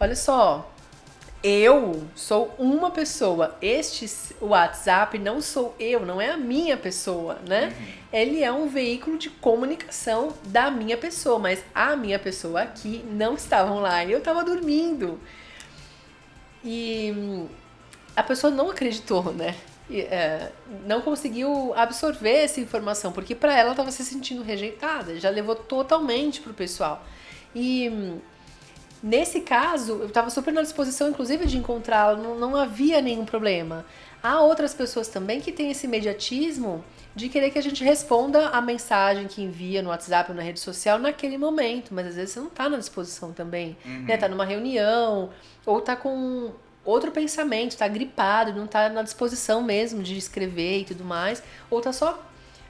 olha 0.00 0.16
só, 0.16 0.73
eu 1.44 2.08
sou 2.16 2.54
uma 2.58 2.90
pessoa. 2.90 3.54
Este 3.60 4.10
WhatsApp 4.40 5.18
não 5.18 5.42
sou 5.42 5.76
eu, 5.78 6.06
não 6.06 6.18
é 6.18 6.30
a 6.30 6.38
minha 6.38 6.74
pessoa, 6.74 7.38
né? 7.46 7.66
Uhum. 7.66 7.86
Ele 8.10 8.42
é 8.42 8.50
um 8.50 8.66
veículo 8.66 9.18
de 9.18 9.28
comunicação 9.28 10.32
da 10.44 10.70
minha 10.70 10.96
pessoa, 10.96 11.38
mas 11.38 11.62
a 11.74 11.94
minha 11.96 12.18
pessoa 12.18 12.62
aqui 12.62 13.04
não 13.10 13.34
estava 13.34 13.70
online. 13.70 14.10
Eu 14.10 14.20
estava 14.20 14.42
dormindo. 14.42 15.20
E 16.64 17.12
hum, 17.14 17.46
a 18.16 18.22
pessoa 18.22 18.50
não 18.50 18.70
acreditou, 18.70 19.30
né? 19.30 19.54
E, 19.90 20.00
é, 20.00 20.50
não 20.86 21.02
conseguiu 21.02 21.74
absorver 21.76 22.44
essa 22.44 22.58
informação, 22.58 23.12
porque 23.12 23.34
para 23.34 23.54
ela 23.54 23.72
estava 23.72 23.90
se 23.90 24.02
sentindo 24.02 24.42
rejeitada, 24.42 25.20
já 25.20 25.28
levou 25.28 25.54
totalmente 25.54 26.40
pro 26.40 26.54
pessoal. 26.54 27.04
E 27.54 27.90
hum, 27.90 28.18
Nesse 29.04 29.42
caso, 29.42 29.98
eu 30.00 30.06
estava 30.06 30.30
super 30.30 30.50
na 30.50 30.62
disposição, 30.62 31.10
inclusive, 31.10 31.44
de 31.44 31.58
encontrá-la, 31.58 32.16
não, 32.16 32.38
não 32.38 32.56
havia 32.56 33.02
nenhum 33.02 33.26
problema. 33.26 33.84
Há 34.22 34.40
outras 34.40 34.72
pessoas 34.72 35.08
também 35.08 35.42
que 35.42 35.52
têm 35.52 35.70
esse 35.70 35.86
imediatismo 35.86 36.82
de 37.14 37.28
querer 37.28 37.50
que 37.50 37.58
a 37.58 37.62
gente 37.62 37.84
responda 37.84 38.48
a 38.48 38.62
mensagem 38.62 39.26
que 39.28 39.42
envia 39.42 39.82
no 39.82 39.90
WhatsApp 39.90 40.30
ou 40.30 40.34
na 40.34 40.42
rede 40.42 40.58
social 40.58 40.98
naquele 40.98 41.36
momento, 41.36 41.92
mas 41.92 42.06
às 42.06 42.14
vezes 42.14 42.32
você 42.32 42.40
não 42.40 42.46
está 42.46 42.66
na 42.66 42.78
disposição 42.78 43.30
também, 43.30 43.76
uhum. 43.84 44.04
né? 44.04 44.16
Tá 44.16 44.26
numa 44.26 44.46
reunião 44.46 45.28
ou 45.66 45.82
tá 45.82 45.94
com 45.94 46.52
outro 46.82 47.12
pensamento, 47.12 47.72
está 47.72 47.86
gripado, 47.86 48.54
não 48.54 48.64
está 48.64 48.88
na 48.88 49.02
disposição 49.02 49.62
mesmo 49.62 50.02
de 50.02 50.16
escrever 50.16 50.80
e 50.80 50.84
tudo 50.86 51.04
mais, 51.04 51.42
ou 51.68 51.78
tá 51.82 51.92
só 51.92 52.18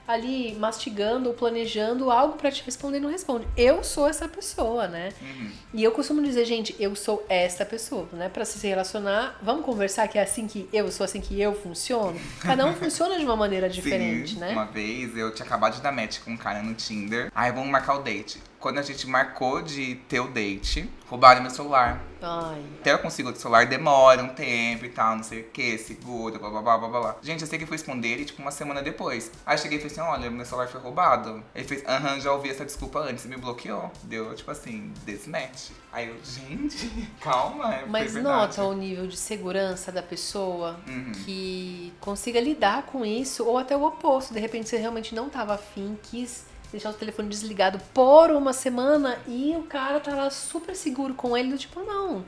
ali 0.07 0.55
mastigando 0.55 1.29
ou 1.29 1.35
planejando 1.35 2.11
algo 2.11 2.37
para 2.37 2.51
te 2.51 2.63
responder 2.63 2.97
e 2.97 2.99
não 2.99 3.09
responde. 3.09 3.47
Eu 3.57 3.83
sou 3.83 4.07
essa 4.07 4.27
pessoa, 4.27 4.87
né? 4.87 5.09
Uhum. 5.21 5.51
E 5.73 5.83
eu 5.83 5.91
costumo 5.91 6.21
dizer, 6.21 6.45
gente, 6.45 6.75
eu 6.79 6.95
sou 6.95 7.25
essa 7.27 7.65
pessoa, 7.65 8.07
né? 8.13 8.29
Para 8.29 8.45
se 8.45 8.65
relacionar, 8.67 9.39
vamos 9.41 9.65
conversar 9.65 10.07
que 10.07 10.17
é 10.17 10.21
assim 10.21 10.47
que 10.47 10.69
eu 10.71 10.91
sou, 10.91 11.03
assim 11.03 11.21
que 11.21 11.39
eu 11.39 11.55
funciono. 11.55 12.19
Cada 12.39 12.65
um 12.65 12.73
funciona 12.75 13.17
de 13.17 13.25
uma 13.25 13.35
maneira 13.35 13.69
diferente, 13.69 14.33
Sim, 14.33 14.39
né? 14.39 14.51
Uma 14.51 14.65
vez 14.65 15.15
eu 15.17 15.33
tinha 15.33 15.45
acabado 15.45 15.75
de 15.75 15.81
dar 15.81 15.91
match 15.91 16.19
com 16.19 16.31
um 16.31 16.37
cara 16.37 16.61
no 16.61 16.73
Tinder. 16.73 17.31
Aí 17.33 17.51
vamos 17.51 17.69
marcar 17.69 17.95
o 17.95 18.03
date 18.03 18.39
quando 18.65 18.79
a 18.79 18.81
gente 18.81 19.07
marcou 19.07 19.61
de 19.61 19.93
ter 20.09 20.19
o 20.19 20.27
date, 20.27 20.89
roubaram 21.07 21.39
meu 21.39 21.51
celular. 21.51 22.03
Ai. 22.19 22.65
Até 22.79 22.93
eu 22.93 22.97
consigo 22.97 23.29
o 23.29 23.35
celular 23.35 23.67
demora 23.67 24.23
um 24.23 24.29
tempo 24.29 24.85
e 24.85 24.89
tal, 24.89 25.17
não 25.17 25.23
sei 25.23 25.41
o 25.41 25.43
que, 25.49 25.77
segura, 25.77 26.39
blá 26.39 26.49
blá 26.49 26.61
blá 26.63 26.77
blá 26.79 26.99
blá. 26.99 27.15
Gente, 27.21 27.41
eu 27.41 27.47
sei 27.47 27.59
que 27.59 27.65
fui 27.67 27.77
responder 27.77 28.07
ele 28.07 28.25
tipo 28.25 28.41
uma 28.41 28.49
semana 28.49 28.81
depois. 28.81 29.31
Aí 29.45 29.55
cheguei 29.59 29.77
e 29.77 29.81
falei 29.81 29.93
assim: 29.95 30.01
olha, 30.01 30.31
meu 30.31 30.43
celular 30.43 30.67
foi 30.67 30.81
roubado. 30.81 31.43
Ele 31.53 31.67
fez, 31.67 31.83
aham, 31.85 32.19
já 32.19 32.31
ouvi 32.31 32.49
essa 32.49 32.65
desculpa 32.65 33.01
antes, 33.01 33.27
me 33.27 33.37
bloqueou. 33.37 33.91
Deu 34.01 34.33
tipo 34.33 34.49
assim, 34.49 34.91
desmatch. 35.05 35.69
Aí 35.93 36.07
eu, 36.07 36.15
gente, 36.23 37.07
calma. 37.21 37.71
É, 37.71 37.85
Mas 37.85 38.15
nota 38.15 38.63
o 38.63 38.73
nível 38.73 39.05
de 39.05 39.15
segurança 39.15 39.91
da 39.91 40.01
pessoa 40.01 40.79
uhum. 40.87 41.11
que 41.23 41.93
consiga 41.99 42.39
lidar 42.39 42.87
com 42.87 43.05
isso, 43.05 43.45
ou 43.45 43.59
até 43.59 43.77
o 43.77 43.83
oposto. 43.83 44.33
De 44.33 44.39
repente 44.39 44.67
você 44.67 44.77
realmente 44.77 45.13
não 45.13 45.29
tava 45.29 45.53
afim, 45.53 45.95
quis 46.01 46.54
deixar 46.75 46.89
o 46.89 46.93
telefone 46.93 47.29
desligado 47.29 47.79
por 47.93 48.31
uma 48.31 48.53
semana 48.53 49.17
e 49.27 49.55
o 49.57 49.63
cara 49.63 49.99
tá 49.99 50.13
lá 50.13 50.29
super 50.29 50.75
seguro 50.75 51.13
com 51.13 51.35
ele, 51.35 51.51
do 51.51 51.57
tipo, 51.57 51.79
não. 51.81 52.23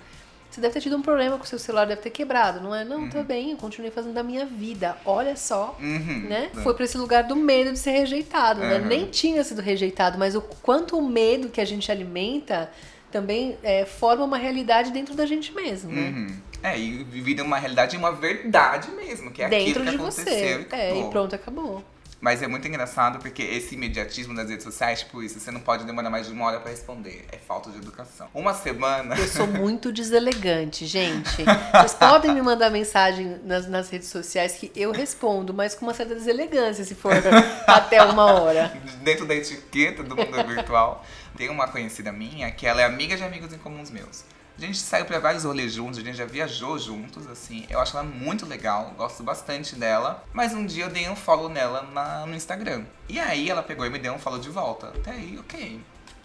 Você 0.49 0.61
deve 0.61 0.73
ter 0.73 0.81
tido 0.81 0.95
um 0.95 1.01
problema 1.01 1.37
com 1.37 1.43
o 1.43 1.47
seu 1.47 1.59
celular, 1.59 1.85
deve 1.85 2.01
ter 2.01 2.09
quebrado, 2.09 2.61
não 2.61 2.73
é? 2.73 2.85
Não, 2.85 3.01
uhum. 3.01 3.09
tá 3.09 3.21
bem, 3.21 3.51
eu 3.51 3.57
continuei 3.57 3.91
fazendo 3.91 4.13
da 4.13 4.23
minha 4.23 4.45
vida. 4.45 4.97
Olha 5.05 5.35
só, 5.35 5.77
uhum. 5.79 6.27
né? 6.29 6.49
Foi 6.63 6.73
para 6.73 6.85
esse 6.85 6.97
lugar 6.97 7.23
do 7.25 7.35
medo 7.35 7.73
de 7.73 7.79
ser 7.79 7.91
rejeitado, 7.91 8.61
uhum. 8.61 8.67
né? 8.67 8.79
Nem 8.79 9.05
tinha 9.07 9.43
sido 9.43 9.61
rejeitado, 9.61 10.17
mas 10.17 10.33
o 10.35 10.41
quanto 10.41 10.97
o 10.97 11.07
medo 11.07 11.49
que 11.49 11.59
a 11.59 11.65
gente 11.65 11.91
alimenta 11.91 12.71
também 13.11 13.57
é, 13.61 13.85
forma 13.85 14.23
uma 14.23 14.37
realidade 14.37 14.91
dentro 14.91 15.13
da 15.13 15.25
gente 15.25 15.53
mesmo, 15.53 15.91
né? 15.91 16.09
Uhum. 16.09 16.41
É, 16.63 16.79
e 16.79 17.03
vivida 17.03 17.43
uma 17.43 17.57
realidade 17.57 17.95
e 17.95 17.99
uma 17.99 18.13
verdade 18.13 18.89
mesmo, 18.91 19.31
que 19.31 19.43
é 19.43 19.49
dentro 19.49 19.81
aquilo 19.81 19.85
que 19.85 19.91
de 19.91 19.95
aconteceu. 19.97 20.63
Você. 20.63 20.67
E 20.71 20.75
é, 20.75 20.99
e 20.99 21.09
pronto, 21.09 21.35
acabou. 21.35 21.83
Mas 22.19 22.41
é 22.41 22.47
muito 22.47 22.67
engraçado 22.67 23.19
porque 23.19 23.43
esse 23.43 23.75
imediatismo 23.75 24.35
das 24.35 24.49
redes 24.49 24.63
sociais, 24.63 24.99
tipo 24.99 25.21
isso, 25.21 25.39
você 25.39 25.51
não 25.51 25.59
pode 25.59 25.85
demorar 25.85 26.09
mais 26.09 26.25
de 26.25 26.33
uma 26.33 26.45
hora 26.45 26.59
para 26.59 26.71
responder. 26.71 27.25
É 27.31 27.37
falta 27.37 27.69
de 27.69 27.77
educação. 27.77 28.27
Uma 28.33 28.53
semana. 28.53 29.15
Eu 29.15 29.27
sou 29.27 29.45
muito 29.47 29.91
deselegante, 29.91 30.85
gente. 30.87 31.43
Vocês 31.71 31.93
podem 31.93 32.33
me 32.33 32.41
mandar 32.41 32.71
mensagem 32.71 33.39
nas, 33.43 33.67
nas 33.67 33.89
redes 33.89 34.07
sociais 34.07 34.53
que 34.53 34.71
eu 34.75 34.91
respondo, 34.91 35.53
mas 35.53 35.75
com 35.75 35.85
uma 35.85 35.93
certa 35.93 36.15
deselegância, 36.15 36.83
se 36.83 36.95
for 36.95 37.13
até 37.67 38.01
uma 38.03 38.25
hora. 38.25 38.73
Dentro 39.03 39.25
da 39.25 39.35
etiqueta 39.35 40.01
do 40.01 40.15
mundo 40.15 40.43
virtual. 40.47 41.05
Tem 41.37 41.49
uma 41.49 41.67
conhecida 41.67 42.11
minha 42.11 42.49
que 42.51 42.65
ela 42.65 42.81
é 42.81 42.85
amiga 42.85 43.15
de 43.15 43.23
amigos 43.23 43.53
em 43.53 43.59
comuns 43.59 43.91
meus. 43.91 44.23
A 44.57 44.61
gente 44.61 44.79
saiu 44.79 45.05
para 45.05 45.19
vários 45.19 45.43
rolês 45.43 45.73
juntos, 45.73 45.99
a 45.99 46.01
gente 46.01 46.17
já 46.17 46.25
viajou 46.25 46.79
juntos, 46.79 47.27
assim. 47.27 47.67
Eu 47.69 47.79
acho 47.79 47.95
ela 47.95 48.03
muito 48.03 48.43
legal, 48.43 48.91
gosto 48.97 49.21
bastante 49.21 49.75
dela. 49.75 50.23
Mas 50.33 50.51
um 50.53 50.65
dia 50.65 50.85
eu 50.85 50.89
dei 50.89 51.07
um 51.07 51.15
follow 51.15 51.47
nela 51.47 51.83
na, 51.83 52.25
no 52.25 52.33
Instagram. 52.33 52.83
E 53.07 53.19
aí 53.19 53.49
ela 53.51 53.61
pegou 53.61 53.85
e 53.85 53.89
me 53.89 53.99
deu 53.99 54.13
um 54.13 54.19
follow 54.19 54.39
de 54.39 54.49
volta. 54.49 54.87
Até 54.87 55.11
aí, 55.11 55.37
ok. 55.37 55.79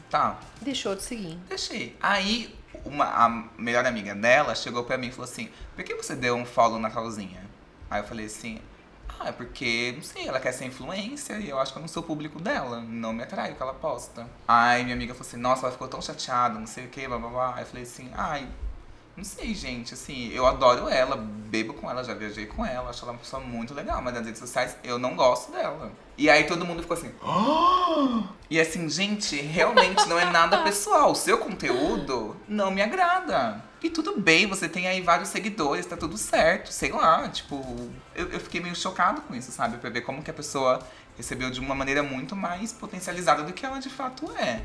Tá. 0.09 0.39
Deixou 0.63 0.95
de 0.95 1.03
seguir. 1.03 1.39
Deixei. 1.47 1.95
Aí 2.01 2.59
uma, 2.87 3.05
a 3.05 3.29
melhor 3.59 3.85
amiga 3.85 4.15
dela 4.15 4.55
chegou 4.55 4.85
pra 4.85 4.97
mim 4.97 5.09
e 5.09 5.11
falou 5.11 5.31
assim: 5.31 5.51
Por 5.75 5.85
que 5.85 5.95
você 5.95 6.17
deu 6.17 6.35
um 6.35 6.47
follow 6.47 6.79
na 6.79 6.91
Carolzinha? 6.91 7.43
Aí 7.91 8.01
eu 8.01 8.07
falei 8.07 8.27
assim: 8.27 8.61
ah, 9.25 9.29
é 9.29 9.33
porque, 9.33 9.93
não 9.95 10.03
sei, 10.03 10.27
ela 10.27 10.41
quer 10.41 10.53
ser 10.53 10.65
influencer 10.67 11.41
e 11.41 11.49
eu 11.49 11.59
acho 11.59 11.73
que 11.73 11.79
eu 11.79 11.81
não 11.81 11.89
sou 11.89 12.03
público 12.03 12.41
dela. 12.41 12.81
Não 12.81 13.13
me 13.13 13.23
atrai 13.23 13.53
o 13.53 13.55
que 13.55 13.63
ela 13.63 13.75
posta. 13.75 14.27
Aí 14.47 14.83
minha 14.83 14.97
amiga 14.97 15.15
falou 15.15 15.29
assim, 15.29 15.37
nossa, 15.37 15.63
ela 15.67 15.73
ficou 15.73 15.89
tão 15.89 16.03
chateada, 16.03 16.59
não 16.59 16.67
sei 16.67 16.87
o 16.87 16.89
que, 16.89 17.07
blá 17.07 17.19
blá 17.19 17.29
blá. 17.29 17.55
Aí 17.55 17.63
eu 17.63 17.67
falei 17.67 17.83
assim, 17.85 18.11
ai, 18.15 18.49
não 19.17 19.25
sei, 19.25 19.55
gente, 19.55 19.93
assim, 19.93 20.31
eu 20.33 20.47
adoro 20.47 20.89
ela, 20.89 21.17
bebo 21.17 21.75
com 21.75 21.91
ela, 21.91 22.03
já 22.03 22.15
viajei 22.15 22.47
com 22.47 22.65
ela, 22.65 22.89
acho 22.89 23.05
ela 23.05 23.13
uma 23.13 23.19
pessoa 23.19 23.43
muito 23.43 23.75
legal, 23.75 24.01
mas 24.01 24.15
nas 24.15 24.25
redes 24.25 24.41
sociais 24.41 24.77
eu 24.83 24.99
não 24.99 25.15
gosto 25.15 25.53
dela. 25.53 25.93
E 26.17 26.31
aí 26.31 26.45
todo 26.45 26.65
mundo 26.65 26.81
ficou 26.81 26.97
assim, 26.97 27.13
oh! 27.23 28.23
e 28.49 28.59
assim, 28.59 28.89
gente, 28.89 29.37
realmente 29.37 30.09
não 30.09 30.19
é 30.19 30.25
nada 30.25 30.63
pessoal. 30.63 31.13
O 31.13 31.15
seu 31.15 31.39
conteúdo 31.39 32.37
não 32.49 32.71
me 32.71 32.81
agrada. 32.81 33.63
E 33.83 33.91
tudo 33.91 34.19
bem, 34.19 34.47
você 34.47 34.69
tem 34.69 34.87
aí 34.87 35.03
vários 35.03 35.29
seguidores, 35.29 35.85
tá 35.85 35.97
tudo 35.97 36.17
certo, 36.17 36.73
sei 36.73 36.93
lá, 36.93 37.29
tipo, 37.29 37.91
eu, 38.15 38.29
eu 38.29 38.41
fiquei 38.41 38.61
meio 38.61 38.77
chocado 38.77 39.21
com 39.23 39.35
isso, 39.35 39.51
sabe? 39.51 39.77
Pra 39.79 39.91
ver 39.91 40.03
como 40.03 40.23
que 40.23 40.31
a 40.31 40.35
pessoa 40.35 40.81
recebeu 41.17 41.51
de 41.51 41.61
uma 41.61 41.75
maneira 41.75 42.03
muito 42.03 42.35
mais 42.35 42.73
potencializada 42.73 43.43
do 43.43 43.53
que 43.53 43.67
ela 43.67 43.79
de 43.79 43.91
fato 43.91 44.31
é. 44.39 44.63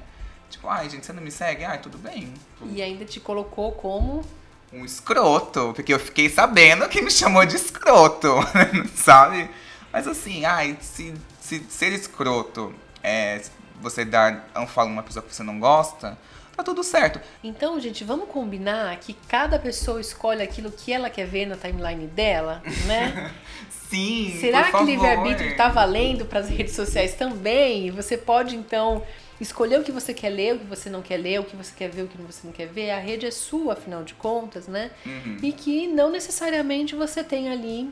Tipo, 0.49 0.67
ai, 0.69 0.89
gente, 0.89 1.05
você 1.05 1.13
não 1.13 1.21
me 1.21 1.31
segue? 1.31 1.63
Ai, 1.63 1.79
tudo 1.79 1.97
bem. 1.97 2.33
E 2.71 2.81
ainda 2.81 3.05
te 3.05 3.19
colocou 3.19 3.71
como 3.73 4.23
um 4.71 4.83
escroto, 4.83 5.71
porque 5.73 5.93
eu 5.93 5.99
fiquei 5.99 6.29
sabendo 6.29 6.87
que 6.89 7.01
me 7.01 7.11
chamou 7.11 7.45
de 7.45 7.55
escroto, 7.55 8.29
sabe? 8.95 9.49
Mas 9.91 10.07
assim, 10.07 10.45
ai, 10.45 10.77
se, 10.81 11.13
se 11.39 11.63
ser 11.69 11.93
escroto 11.93 12.73
é 13.01 13.41
você 13.81 14.03
dar 14.03 14.49
um 14.57 14.67
falo 14.67 14.89
uma 14.89 15.03
pessoa 15.03 15.23
que 15.23 15.33
você 15.33 15.43
não 15.43 15.59
gosta, 15.59 16.17
tá 16.55 16.63
tudo 16.63 16.83
certo. 16.83 17.21
Então, 17.43 17.79
gente, 17.79 18.03
vamos 18.03 18.27
combinar 18.29 18.95
que 18.97 19.13
cada 19.27 19.57
pessoa 19.59 20.01
escolhe 20.01 20.41
aquilo 20.41 20.71
que 20.71 20.91
ela 20.91 21.09
quer 21.09 21.25
ver 21.25 21.45
na 21.45 21.55
timeline 21.55 22.07
dela, 22.07 22.61
né? 22.85 23.31
Sim. 23.89 24.37
Será 24.41 24.69
que 24.69 24.83
livre-arbítrio 24.83 25.55
tá 25.55 25.69
valendo 25.69 26.25
para 26.25 26.39
as 26.39 26.49
redes 26.49 26.75
sociais 26.75 27.13
também? 27.13 27.89
Você 27.91 28.17
pode 28.17 28.55
então 28.55 29.01
escolher 29.39 29.79
o 29.79 29.83
que 29.83 29.91
você 29.91 30.13
quer 30.13 30.29
ler, 30.29 30.55
o 30.55 30.59
que 30.59 30.65
você 30.65 30.89
não 30.89 31.01
quer 31.01 31.17
ler, 31.17 31.39
o 31.39 31.43
que 31.43 31.55
você 31.55 31.73
quer 31.75 31.89
ver, 31.89 32.03
o 32.03 32.07
que 32.07 32.17
você 32.17 32.45
não 32.45 32.53
quer 32.53 32.67
ver. 32.67 32.91
A 32.91 32.99
rede 32.99 33.25
é 33.25 33.31
sua, 33.31 33.73
afinal 33.73 34.03
de 34.03 34.13
contas, 34.13 34.67
né? 34.67 34.91
Uhum. 35.05 35.37
E 35.41 35.51
que 35.51 35.87
não 35.87 36.11
necessariamente 36.11 36.95
você 36.95 37.23
tem 37.23 37.49
ali 37.49 37.91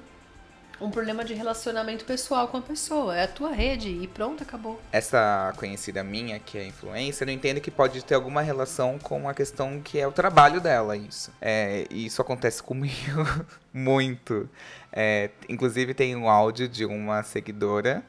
um 0.80 0.92
problema 0.92 1.24
de 1.24 1.34
relacionamento 1.34 2.06
pessoal 2.06 2.48
com 2.48 2.58
a 2.58 2.62
pessoa. 2.62 3.16
É 3.16 3.24
a 3.24 3.28
tua 3.28 3.52
rede 3.52 3.90
e 3.90 4.08
pronto, 4.08 4.44
acabou. 4.44 4.80
Essa 4.92 5.54
conhecida 5.58 6.04
minha, 6.04 6.40
que 6.40 6.58
é 6.58 6.66
influencer, 6.66 7.28
eu 7.28 7.34
entendo 7.34 7.62
que 7.62 7.72
pode 7.72 8.04
ter 8.04 8.16
alguma 8.16 8.42
relação 8.42 9.00
com 9.00 9.30
a 9.30 9.34
questão 9.34 9.80
que 9.82 10.00
é 10.00 10.08
o 10.08 10.12
trabalho 10.12 10.60
dela, 10.60 10.98
isso. 10.98 11.32
É, 11.42 11.86
isso 11.90 12.22
acontece 12.22 12.62
comigo 12.62 13.26
muito. 13.74 14.50
É, 14.92 15.30
inclusive 15.48 15.94
tem 15.94 16.16
um 16.16 16.30
áudio 16.30 16.68
de 16.68 16.86
uma 16.86 17.24
seguidora 17.24 18.04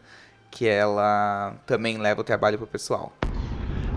que 0.51 0.67
ela 0.67 1.55
também 1.67 1.99
leva 1.99 2.21
o 2.21 2.25
trabalho 2.25 2.57
pro 2.57 2.67
pessoal. 2.67 3.13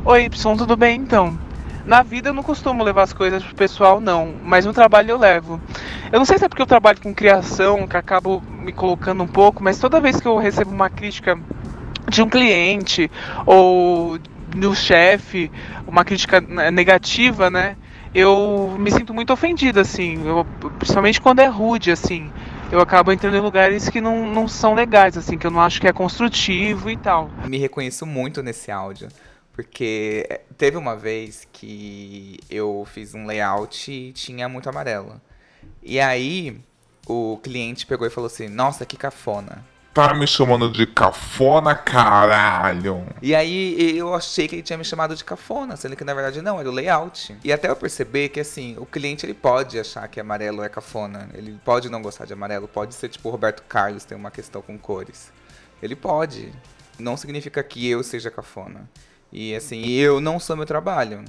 Oi, 0.06 0.24
Y, 0.24 0.56
tudo 0.58 0.78
bem 0.78 1.02
então? 1.02 1.38
Na 1.86 2.02
vida 2.02 2.30
eu 2.30 2.34
não 2.34 2.42
costumo 2.42 2.86
levar 2.86 3.04
as 3.04 3.12
coisas 3.12 3.44
pro 3.44 3.54
pessoal, 3.54 4.00
não, 4.00 4.34
mas 4.44 4.66
no 4.66 4.72
trabalho 4.72 5.12
eu 5.12 5.18
levo. 5.18 5.60
Eu 6.10 6.20
não 6.20 6.26
sei 6.26 6.38
se 6.38 6.46
é 6.46 6.48
porque 6.48 6.62
eu 6.62 6.66
trabalho 6.66 7.02
com 7.02 7.14
criação, 7.14 7.86
que 7.86 7.98
acabo 7.98 8.42
me 8.50 8.72
colocando 8.72 9.22
um 9.22 9.28
pouco, 9.28 9.62
mas 9.62 9.78
toda 9.78 10.00
vez 10.00 10.18
que 10.18 10.26
eu 10.26 10.38
recebo 10.38 10.72
uma 10.72 10.90
crítica 10.90 11.38
de 12.08 12.22
um 12.22 12.30
cliente 12.30 13.12
ou 13.46 14.18
do 14.56 14.74
chefe, 14.74 15.52
uma 15.86 16.06
crítica 16.06 16.40
negativa, 16.72 17.50
né? 17.50 17.76
Eu 18.16 18.78
me 18.80 18.92
sinto 18.92 19.14
muito 19.14 19.34
ofendida, 19.34 19.82
assim, 19.82 20.26
eu, 20.26 20.46
principalmente 20.80 21.20
quando 21.20 21.40
é 21.40 21.48
rude, 21.48 21.92
assim. 21.92 22.32
Eu 22.72 22.80
acabo 22.80 23.12
entrando 23.12 23.36
em 23.36 23.42
lugares 23.42 23.90
que 23.90 24.00
não, 24.00 24.26
não 24.26 24.48
são 24.48 24.74
legais, 24.74 25.18
assim, 25.18 25.38
que 25.38 25.46
eu 25.46 25.52
não 25.52 25.60
acho 25.60 25.82
que 25.82 25.88
é 25.88 25.92
construtivo 25.92 26.90
e 26.90 26.96
tal. 26.96 27.30
Me 27.46 27.58
reconheço 27.58 28.06
muito 28.06 28.42
nesse 28.42 28.72
áudio 28.72 29.10
Porque 29.60 30.26
é, 30.30 30.40
teve 30.58 30.78
uma 30.78 30.96
vez 30.96 31.46
que 31.52 32.40
eu 32.50 32.88
fiz 32.90 33.14
um 33.14 33.26
layout 33.26 33.92
e 33.92 34.14
tinha 34.14 34.48
muito 34.48 34.70
amarelo. 34.70 35.20
E 35.84 36.00
aí 36.00 36.62
o 37.06 37.38
cliente 37.44 37.86
pegou 37.86 38.08
e 38.08 38.10
falou 38.10 38.28
assim: 38.28 38.48
Nossa, 38.48 38.86
que 38.86 38.96
cafona. 38.96 39.66
Tá 39.94 40.14
me 40.14 40.26
chamando 40.26 40.72
de 40.72 40.88
cafona, 40.88 41.76
caralho. 41.76 43.06
E 43.22 43.36
aí 43.36 43.98
eu 43.98 44.16
achei 44.16 44.48
que 44.48 44.56
ele 44.56 44.64
tinha 44.64 44.78
me 44.78 44.86
chamado 44.86 45.14
de 45.14 45.26
cafona, 45.26 45.76
sendo 45.76 45.98
que 45.98 46.06
na 46.06 46.14
verdade 46.14 46.42
não, 46.42 46.58
era 46.58 46.70
o 46.70 46.72
layout. 46.72 47.38
E 47.44 47.52
até 47.52 47.70
eu 47.70 47.76
perceber 47.76 48.30
que 48.30 48.40
assim, 48.40 48.78
o 48.78 48.86
cliente 48.86 49.26
ele 49.26 49.34
pode 49.34 49.78
achar 49.78 50.08
que 50.08 50.22
amarelo 50.22 50.64
é 50.64 50.70
cafona. 50.70 51.28
Ele 51.34 51.60
pode 51.66 51.90
não 51.90 52.02
gostar 52.02 52.24
de 52.24 52.32
amarelo, 52.32 52.66
pode 52.66 52.96
ser 52.96 53.10
tipo 53.10 53.28
o 53.28 53.32
Roberto 53.34 53.62
Carlos, 53.64 54.06
tem 54.06 54.18
uma 54.18 54.32
questão 54.32 54.62
com 54.62 54.80
cores. 54.80 55.34
Ele 55.84 55.98
pode. 55.98 56.50
Não 56.98 57.18
significa 57.18 57.62
que 57.62 57.90
eu 57.90 58.02
seja 58.04 58.32
cafona. 58.32 58.88
E 59.32 59.56
assim, 59.56 59.86
eu 59.88 60.20
não 60.20 60.40
sou 60.40 60.58
meu 60.58 60.66
trabalho. 60.66 61.24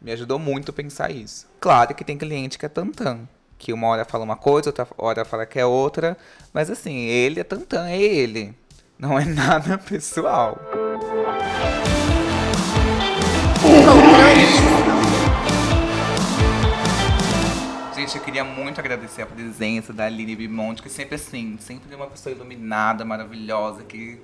Me 0.00 0.12
ajudou 0.12 0.38
muito 0.38 0.72
pensar 0.72 1.10
isso. 1.10 1.48
Claro 1.58 1.94
que 1.94 2.04
tem 2.04 2.16
cliente 2.16 2.58
que 2.58 2.64
é 2.64 2.68
tantã. 2.68 3.20
Que 3.58 3.72
uma 3.72 3.88
hora 3.88 4.04
fala 4.04 4.24
uma 4.24 4.36
coisa, 4.36 4.70
outra 4.70 4.86
hora 4.96 5.24
fala 5.24 5.44
que 5.44 5.58
é 5.58 5.66
outra. 5.66 6.16
Mas 6.52 6.70
assim, 6.70 6.96
ele 6.96 7.40
é 7.40 7.44
tantã, 7.44 7.88
é 7.88 8.00
ele. 8.00 8.54
Não 8.98 9.18
é 9.18 9.24
nada 9.26 9.76
pessoal. 9.78 10.58
Gente, 17.94 18.16
eu 18.16 18.22
queria 18.22 18.44
muito 18.44 18.78
agradecer 18.78 19.22
a 19.22 19.26
presença 19.26 19.92
da 19.92 20.06
Aline 20.06 20.36
Bimonte, 20.36 20.82
que 20.82 20.88
sempre 20.88 21.16
assim, 21.16 21.58
sempre 21.60 21.92
é 21.92 21.96
uma 21.96 22.06
pessoa 22.06 22.34
iluminada, 22.34 23.04
maravilhosa, 23.04 23.82
que 23.82 24.18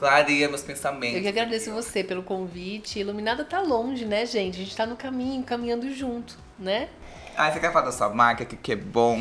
clareia 0.00 0.48
meus 0.48 0.62
pensamentos. 0.62 1.16
Eu 1.16 1.22
que 1.22 1.28
agradeço 1.28 1.70
você 1.72 2.02
pelo 2.02 2.22
convite. 2.22 2.98
Iluminada 2.98 3.44
tá 3.44 3.60
longe, 3.60 4.06
né, 4.06 4.24
gente? 4.24 4.56
A 4.56 4.64
gente 4.64 4.74
tá 4.74 4.86
no 4.86 4.96
caminho, 4.96 5.42
caminhando 5.44 5.92
junto, 5.94 6.36
né? 6.58 6.88
Ah, 7.36 7.52
você 7.52 7.60
quer 7.60 7.70
falar 7.70 7.84
da 7.84 7.92
sua 7.92 8.08
marca, 8.08 8.44
que, 8.44 8.56
que 8.56 8.72
é 8.72 8.76
bom? 8.76 9.20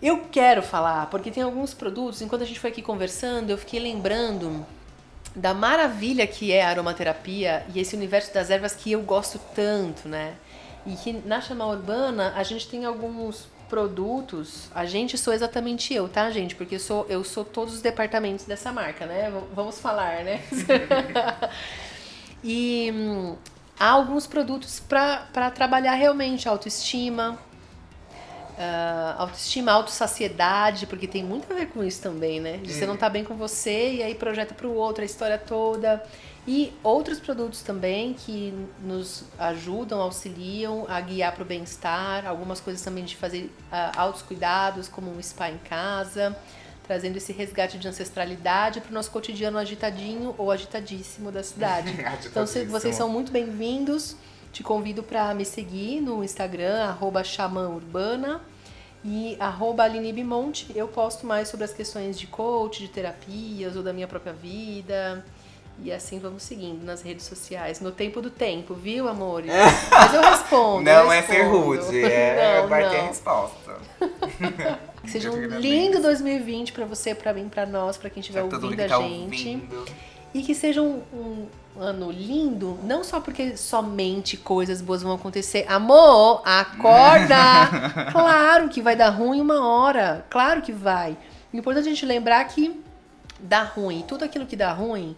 Eu 0.00 0.28
quero 0.30 0.62
falar, 0.62 1.10
porque 1.10 1.30
tem 1.30 1.42
alguns 1.42 1.74
produtos, 1.74 2.22
enquanto 2.22 2.42
a 2.42 2.44
gente 2.46 2.60
foi 2.60 2.70
aqui 2.70 2.80
conversando, 2.80 3.50
eu 3.50 3.58
fiquei 3.58 3.80
lembrando 3.80 4.64
da 5.34 5.52
maravilha 5.52 6.26
que 6.26 6.52
é 6.52 6.62
a 6.62 6.68
aromaterapia 6.68 7.66
e 7.74 7.80
esse 7.80 7.96
universo 7.96 8.32
das 8.32 8.50
ervas 8.50 8.74
que 8.74 8.92
eu 8.92 9.02
gosto 9.02 9.40
tanto, 9.54 10.08
né? 10.08 10.34
E 10.86 10.94
que 10.94 11.12
na 11.12 11.40
Chama 11.40 11.66
Urbana 11.66 12.32
a 12.36 12.44
gente 12.44 12.68
tem 12.68 12.84
alguns 12.84 13.48
produtos. 13.68 14.68
A 14.74 14.84
gente 14.84 15.16
sou 15.18 15.32
exatamente 15.32 15.92
eu, 15.94 16.08
tá, 16.08 16.30
gente? 16.30 16.54
Porque 16.54 16.76
eu 16.76 16.80
sou, 16.80 17.06
eu 17.08 17.22
sou 17.22 17.44
todos 17.44 17.74
os 17.74 17.82
departamentos 17.82 18.44
dessa 18.44 18.72
marca, 18.72 19.06
né? 19.06 19.32
Vamos 19.54 19.78
falar, 19.78 20.24
né? 20.24 20.42
e 22.42 22.90
hum, 22.94 23.36
há 23.78 23.90
alguns 23.90 24.26
produtos 24.26 24.80
para 24.80 25.50
trabalhar 25.50 25.94
realmente 25.94 26.48
autoestima, 26.48 27.38
ah, 28.58 29.14
autoestima, 29.18 29.70
autossaciedade, 29.70 30.86
porque 30.86 31.06
tem 31.06 31.22
muito 31.22 31.52
a 31.52 31.54
ver 31.54 31.66
com 31.66 31.84
isso 31.84 32.02
também, 32.02 32.40
né? 32.40 32.56
De 32.56 32.72
você 32.72 32.86
não 32.86 32.94
estar 32.94 33.08
bem 33.08 33.22
com 33.22 33.36
você 33.36 33.94
e 33.94 34.02
aí 34.02 34.16
projeta 34.16 34.52
para 34.52 34.66
o 34.66 34.74
outro 34.74 35.02
a 35.02 35.06
história 35.06 35.38
toda. 35.38 36.02
E 36.50 36.72
outros 36.82 37.20
produtos 37.20 37.60
também 37.60 38.14
que 38.14 38.54
nos 38.82 39.24
ajudam, 39.38 40.00
auxiliam 40.00 40.86
a 40.88 40.98
guiar 40.98 41.34
para 41.34 41.42
o 41.42 41.44
bem-estar. 41.44 42.26
Algumas 42.26 42.58
coisas 42.58 42.80
também 42.80 43.04
de 43.04 43.16
fazer 43.16 43.52
ah, 43.70 43.92
altos 43.94 44.22
cuidados, 44.22 44.88
como 44.88 45.10
um 45.14 45.22
spa 45.22 45.50
em 45.50 45.58
casa, 45.58 46.34
trazendo 46.86 47.18
esse 47.18 47.34
resgate 47.34 47.76
de 47.76 47.86
ancestralidade 47.86 48.80
para 48.80 48.90
o 48.90 48.94
nosso 48.94 49.10
cotidiano 49.10 49.58
agitadinho 49.58 50.34
ou 50.38 50.50
agitadíssimo 50.50 51.30
da 51.30 51.42
cidade. 51.42 51.92
então, 52.24 52.46
se- 52.46 52.64
vocês 52.64 52.94
são 52.96 53.10
muito 53.10 53.30
bem-vindos. 53.30 54.16
Te 54.50 54.62
convido 54.62 55.02
para 55.02 55.34
me 55.34 55.44
seguir 55.44 56.00
no 56.00 56.24
Instagram, 56.24 56.82
arroba 56.84 57.22
Xamã 57.22 57.68
Urbana 57.68 58.40
e 59.04 59.36
arroba 59.38 59.82
Aline 59.84 60.14
Bimonte. 60.14 60.72
Eu 60.74 60.88
posto 60.88 61.26
mais 61.26 61.48
sobre 61.48 61.64
as 61.66 61.74
questões 61.74 62.18
de 62.18 62.26
coach, 62.26 62.80
de 62.80 62.88
terapias 62.88 63.76
ou 63.76 63.82
da 63.82 63.92
minha 63.92 64.08
própria 64.08 64.32
vida. 64.32 65.22
E 65.80 65.92
assim 65.92 66.18
vamos 66.18 66.42
seguindo 66.42 66.84
nas 66.84 67.02
redes 67.02 67.24
sociais. 67.26 67.80
No 67.80 67.92
tempo 67.92 68.20
do 68.20 68.30
tempo, 68.30 68.74
viu, 68.74 69.08
amores? 69.08 69.50
Mas 69.90 70.12
eu 70.14 70.20
respondo. 70.20 70.88
eu 70.90 71.04
não 71.04 71.12
é 71.12 71.22
ser 71.22 71.42
respondo. 71.44 71.58
rude, 71.64 72.04
é, 72.04 72.60
Não, 72.62 72.68
vai 72.68 72.88
ter 72.90 72.98
não. 72.98 73.06
resposta. 73.08 73.76
Que 75.00 75.12
seja 75.12 75.30
um 75.30 75.34
agradeço. 75.34 75.60
lindo 75.60 76.02
2020 76.02 76.72
pra 76.72 76.84
você, 76.84 77.14
pra 77.14 77.32
mim, 77.32 77.48
pra 77.48 77.64
nós, 77.64 77.96
pra 77.96 78.10
quem 78.10 78.20
estiver 78.20 78.42
ouvindo 78.42 78.74
que 78.76 78.82
a 78.82 78.88
tá 78.88 78.98
gente. 79.00 79.48
ouvindo. 79.48 79.86
E 80.34 80.42
que 80.42 80.54
seja 80.54 80.82
um, 80.82 81.00
um 81.14 81.46
ano 81.80 82.10
lindo, 82.10 82.76
não 82.82 83.02
só 83.04 83.20
porque 83.20 83.56
somente 83.56 84.36
coisas 84.36 84.82
boas 84.82 85.00
vão 85.02 85.12
acontecer. 85.14 85.64
Amor, 85.68 86.42
acorda! 86.44 88.10
claro 88.12 88.68
que 88.68 88.82
vai 88.82 88.96
dar 88.96 89.10
ruim 89.10 89.40
uma 89.40 89.66
hora. 89.66 90.26
Claro 90.28 90.60
que 90.62 90.72
vai. 90.72 91.16
O 91.52 91.56
importante 91.56 91.86
é 91.86 91.90
a 91.90 91.94
gente 91.94 92.04
lembrar 92.04 92.44
que 92.44 92.78
dá 93.40 93.62
ruim. 93.62 94.04
Tudo 94.06 94.24
aquilo 94.24 94.44
que 94.46 94.56
dá 94.56 94.72
ruim 94.72 95.16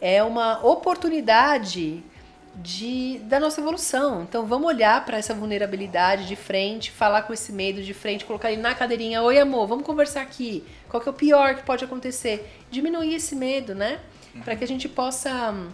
é 0.00 0.22
uma 0.22 0.64
oportunidade 0.64 2.02
de, 2.56 3.18
da 3.24 3.40
nossa 3.40 3.60
evolução. 3.60 4.22
Então 4.22 4.46
vamos 4.46 4.68
olhar 4.68 5.04
para 5.04 5.18
essa 5.18 5.34
vulnerabilidade 5.34 6.26
de 6.26 6.36
frente, 6.36 6.90
falar 6.90 7.22
com 7.22 7.32
esse 7.32 7.52
medo 7.52 7.82
de 7.82 7.92
frente, 7.94 8.24
colocar 8.24 8.52
ele 8.52 8.62
na 8.62 8.74
cadeirinha. 8.74 9.22
Oi, 9.22 9.38
amor, 9.38 9.66
vamos 9.66 9.84
conversar 9.84 10.20
aqui. 10.22 10.64
Qual 10.88 11.00
que 11.02 11.08
é 11.08 11.10
o 11.10 11.14
pior 11.14 11.54
que 11.56 11.62
pode 11.64 11.84
acontecer? 11.84 12.48
Diminuir 12.70 13.14
esse 13.14 13.34
medo, 13.34 13.74
né? 13.74 13.98
Para 14.44 14.54
que 14.56 14.62
a 14.64 14.68
gente 14.68 14.88
possa 14.88 15.50
hum, 15.52 15.68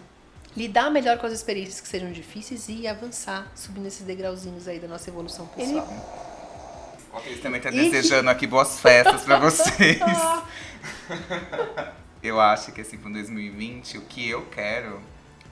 lidar 0.57 0.89
melhor 0.89 1.17
com 1.19 1.27
as 1.27 1.33
experiências 1.33 1.79
que 1.81 1.87
sejam 1.87 2.11
difíceis 2.11 2.67
e 2.69 2.87
avançar, 2.87 3.51
subindo 3.55 3.87
esses 3.87 4.05
degrauzinhos 4.05 4.67
aí 4.67 4.79
da 4.79 4.87
nossa 4.87 5.09
evolução 5.09 5.45
pessoal. 5.47 5.87
Ó, 7.13 7.19
Eles 7.25 7.41
também 7.41 7.59
tá 7.61 7.69
E 7.69 7.73
que- 7.73 7.89
desejando 7.89 8.29
aqui 8.29 8.47
boas 8.47 8.79
festas 8.79 9.21
pra 9.23 9.37
vocês. 9.37 9.99
Eu 12.23 12.39
acho 12.39 12.71
que 12.71 12.81
assim, 12.81 12.97
para 12.97 13.11
2020, 13.11 13.97
o 13.97 14.01
que 14.01 14.29
eu 14.29 14.45
quero 14.45 14.99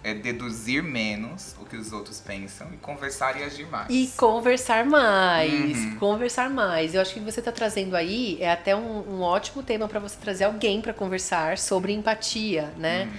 é 0.03 0.13
deduzir 0.13 0.81
menos 0.81 1.55
o 1.59 1.65
que 1.65 1.75
os 1.75 1.91
outros 1.91 2.21
pensam 2.21 2.67
e 2.73 2.77
conversar 2.77 3.37
e 3.39 3.43
agir 3.43 3.67
mais. 3.67 3.89
E 3.89 4.07
conversar 4.15 4.85
mais, 4.85 5.77
Uhum. 5.77 5.95
conversar 5.97 6.49
mais. 6.49 6.95
Eu 6.95 7.01
acho 7.01 7.13
que 7.13 7.19
você 7.19 7.39
está 7.41 7.51
trazendo 7.51 7.95
aí 7.95 8.37
é 8.39 8.49
até 8.51 8.73
um, 8.75 9.15
um 9.17 9.21
ótimo 9.21 9.61
tema 9.61 9.87
para 9.89 9.99
você 9.99 10.15
trazer 10.17 10.45
alguém 10.45 10.79
para 10.81 10.93
conversar 10.93 11.57
sobre 11.57 11.91
empatia, 11.91 12.71
né? 12.77 13.09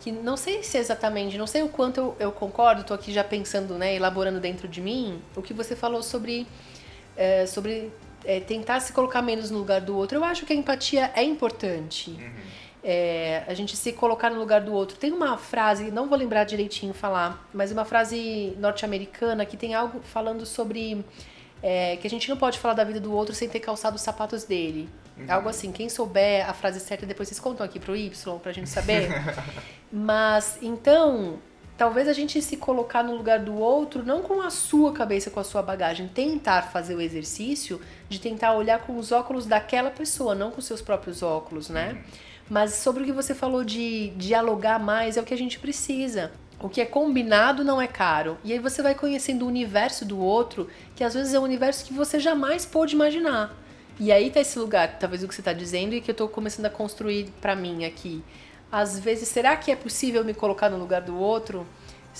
Que 0.00 0.10
não 0.10 0.34
sei 0.34 0.62
se 0.62 0.78
exatamente, 0.78 1.36
não 1.36 1.46
sei 1.46 1.62
o 1.62 1.68
quanto 1.68 1.98
eu, 2.00 2.16
eu 2.18 2.32
concordo, 2.32 2.84
tô 2.84 2.94
aqui 2.94 3.12
já 3.12 3.22
pensando, 3.22 3.74
né, 3.74 3.94
elaborando 3.94 4.40
dentro 4.40 4.66
de 4.66 4.80
mim 4.80 5.20
o 5.36 5.42
que 5.42 5.52
você 5.52 5.76
falou 5.76 6.02
sobre, 6.02 6.46
é, 7.14 7.44
sobre 7.44 7.92
é, 8.24 8.40
tentar 8.40 8.80
se 8.80 8.94
colocar 8.94 9.20
menos 9.20 9.50
no 9.50 9.58
lugar 9.58 9.82
do 9.82 9.94
outro. 9.94 10.16
Eu 10.16 10.24
acho 10.24 10.46
que 10.46 10.54
a 10.54 10.56
empatia 10.56 11.10
é 11.14 11.22
importante. 11.22 12.12
É, 12.82 13.44
a 13.46 13.52
gente 13.52 13.76
se 13.76 13.92
colocar 13.92 14.30
no 14.30 14.38
lugar 14.38 14.62
do 14.62 14.72
outro. 14.72 14.96
Tem 14.96 15.12
uma 15.12 15.36
frase, 15.36 15.90
não 15.90 16.08
vou 16.08 16.16
lembrar 16.16 16.44
direitinho 16.44 16.94
falar, 16.94 17.46
mas 17.52 17.70
uma 17.70 17.84
frase 17.84 18.56
norte-americana 18.58 19.44
que 19.44 19.56
tem 19.56 19.74
algo 19.74 20.00
falando 20.00 20.46
sobre 20.46 21.04
é, 21.62 21.96
que 21.96 22.06
a 22.06 22.10
gente 22.10 22.28
não 22.28 22.36
pode 22.36 22.58
falar 22.58 22.74
da 22.74 22.84
vida 22.84 22.98
do 22.98 23.12
outro 23.12 23.34
sem 23.34 23.48
ter 23.48 23.60
calçado 23.60 23.96
os 23.96 24.02
sapatos 24.02 24.44
dele. 24.44 24.88
Algo 25.28 25.48
assim, 25.48 25.70
quem 25.70 25.88
souber 25.88 26.48
a 26.48 26.54
frase 26.54 26.80
certa, 26.80 27.04
depois 27.04 27.28
vocês 27.28 27.38
contam 27.38 27.64
aqui 27.64 27.78
pro 27.78 27.94
Y 27.94 28.38
pra 28.38 28.52
gente 28.52 28.70
saber. 28.70 29.10
Mas 29.92 30.58
então, 30.62 31.38
talvez 31.76 32.08
a 32.08 32.12
gente 32.12 32.40
se 32.40 32.56
colocar 32.56 33.02
no 33.02 33.14
lugar 33.14 33.40
do 33.40 33.54
outro, 33.54 34.02
não 34.02 34.22
com 34.22 34.40
a 34.40 34.50
sua 34.50 34.92
cabeça, 34.92 35.30
com 35.30 35.40
a 35.40 35.44
sua 35.44 35.62
bagagem, 35.62 36.08
tentar 36.08 36.62
fazer 36.62 36.94
o 36.94 37.00
exercício 37.00 37.80
de 38.08 38.18
tentar 38.18 38.54
olhar 38.54 38.80
com 38.80 38.96
os 38.96 39.12
óculos 39.12 39.44
daquela 39.44 39.90
pessoa, 39.90 40.34
não 40.34 40.50
com 40.50 40.60
seus 40.60 40.80
próprios 40.80 41.22
óculos, 41.22 41.68
né? 41.68 42.02
Mas 42.50 42.74
sobre 42.74 43.04
o 43.04 43.06
que 43.06 43.12
você 43.12 43.32
falou 43.32 43.62
de 43.62 44.08
dialogar 44.16 44.80
mais, 44.80 45.16
é 45.16 45.20
o 45.20 45.24
que 45.24 45.32
a 45.32 45.38
gente 45.38 45.60
precisa. 45.60 46.32
O 46.58 46.68
que 46.68 46.80
é 46.80 46.84
combinado 46.84 47.62
não 47.62 47.80
é 47.80 47.86
caro. 47.86 48.36
E 48.42 48.52
aí 48.52 48.58
você 48.58 48.82
vai 48.82 48.92
conhecendo 48.92 49.44
o 49.44 49.48
universo 49.48 50.04
do 50.04 50.18
outro, 50.18 50.68
que 50.96 51.04
às 51.04 51.14
vezes 51.14 51.32
é 51.32 51.38
um 51.38 51.44
universo 51.44 51.84
que 51.84 51.94
você 51.94 52.18
jamais 52.18 52.66
pôde 52.66 52.96
imaginar. 52.96 53.56
E 54.00 54.10
aí 54.10 54.30
tá 54.30 54.40
esse 54.40 54.58
lugar, 54.58 54.98
talvez 54.98 55.22
o 55.22 55.28
que 55.28 55.34
você 55.34 55.42
tá 55.42 55.52
dizendo 55.52 55.94
e 55.94 56.00
que 56.00 56.10
eu 56.10 56.14
tô 56.14 56.26
começando 56.26 56.66
a 56.66 56.70
construir 56.70 57.32
pra 57.40 57.54
mim 57.54 57.84
aqui. 57.84 58.20
Às 58.72 58.98
vezes, 58.98 59.28
será 59.28 59.56
que 59.56 59.70
é 59.70 59.76
possível 59.76 60.24
me 60.24 60.34
colocar 60.34 60.68
no 60.68 60.76
lugar 60.76 61.02
do 61.02 61.16
outro 61.16 61.64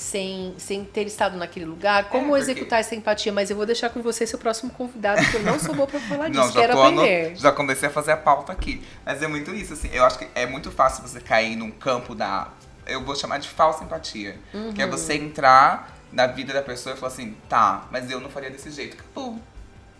sem, 0.00 0.54
sem 0.56 0.84
ter 0.84 1.06
estado 1.06 1.36
naquele 1.36 1.66
lugar? 1.66 2.08
Como 2.08 2.28
porque- 2.28 2.40
executar 2.40 2.80
essa 2.80 2.94
empatia? 2.94 3.30
Mas 3.32 3.50
eu 3.50 3.56
vou 3.56 3.66
deixar 3.66 3.90
com 3.90 4.00
você 4.02 4.26
seu 4.26 4.38
próximo 4.38 4.70
convidado, 4.72 5.20
porque 5.22 5.36
eu 5.36 5.42
não 5.42 5.58
sou 5.58 5.74
boa 5.74 5.86
pra 5.86 6.00
falar 6.00 6.28
disso, 6.30 6.40
Não, 6.46 6.52
quero 6.52 6.80
aprender. 6.80 7.36
já 7.36 7.52
comecei 7.52 7.88
a 7.88 7.92
fazer 7.92 8.12
a 8.12 8.16
pauta 8.16 8.50
aqui. 8.52 8.82
Mas 9.04 9.22
é 9.22 9.28
muito 9.28 9.54
isso, 9.54 9.74
assim. 9.74 9.90
Eu 9.92 10.04
acho 10.04 10.18
que 10.18 10.26
é 10.34 10.46
muito 10.46 10.70
fácil 10.70 11.02
você 11.06 11.20
cair 11.20 11.54
num 11.56 11.70
campo 11.70 12.14
da. 12.14 12.48
Eu 12.86 13.04
vou 13.04 13.14
chamar 13.14 13.38
de 13.38 13.48
falsa 13.48 13.84
empatia. 13.84 14.38
Que 14.74 14.80
é 14.82 14.86
Uhum. 14.86 14.90
você 14.90 15.14
entrar 15.14 15.94
na 16.10 16.26
vida 16.26 16.52
da 16.52 16.62
pessoa 16.62 16.94
e 16.94 16.98
falar 16.98 17.12
assim, 17.12 17.36
tá, 17.48 17.86
mas 17.90 18.10
eu 18.10 18.18
não 18.20 18.30
faria 18.30 18.50
desse 18.50 18.70
jeito. 18.70 18.94
Acabou. 18.98 19.38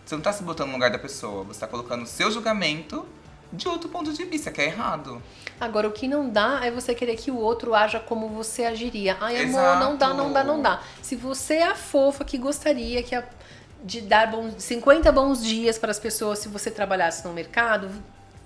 Você 0.03 0.15
não 0.15 0.21
tá 0.21 0.33
se 0.33 0.43
botando 0.43 0.67
no 0.69 0.73
lugar 0.73 0.89
da 0.89 0.97
pessoa. 0.99 1.43
Você 1.45 1.59
tá 1.59 1.67
colocando 1.67 2.01
o 2.03 2.07
seu 2.07 2.29
julgamento 2.31 3.07
de 3.53 3.67
outro 3.67 3.87
ponto 3.87 4.11
de 4.11 4.25
vista, 4.25 4.49
que 4.51 4.59
é 4.61 4.65
errado. 4.65 5.21
Agora, 5.61 5.87
o 5.87 5.91
que 5.91 6.07
não 6.07 6.27
dá 6.27 6.59
é 6.63 6.71
você 6.71 6.95
querer 6.95 7.15
que 7.15 7.29
o 7.29 7.37
outro 7.37 7.75
haja 7.75 7.99
como 7.99 8.27
você 8.27 8.65
agiria. 8.65 9.15
Ai, 9.21 9.35
amor, 9.43 9.47
Exato. 9.61 9.79
não 9.85 9.95
dá, 9.95 10.13
não 10.13 10.33
dá, 10.33 10.43
não 10.43 10.59
dá. 10.61 10.81
Se 11.03 11.15
você 11.15 11.55
é 11.57 11.67
a 11.67 11.75
fofa 11.75 12.25
que 12.25 12.35
gostaria 12.37 13.03
que 13.03 13.13
a- 13.13 13.23
de 13.83 14.01
dar 14.01 14.29
bons, 14.31 14.55
50 14.57 15.11
bons 15.11 15.43
dias 15.43 15.77
para 15.77 15.91
as 15.91 15.99
pessoas 15.99 16.39
se 16.39 16.47
você 16.49 16.71
trabalhasse 16.71 17.25
no 17.27 17.31
mercado, 17.33 17.89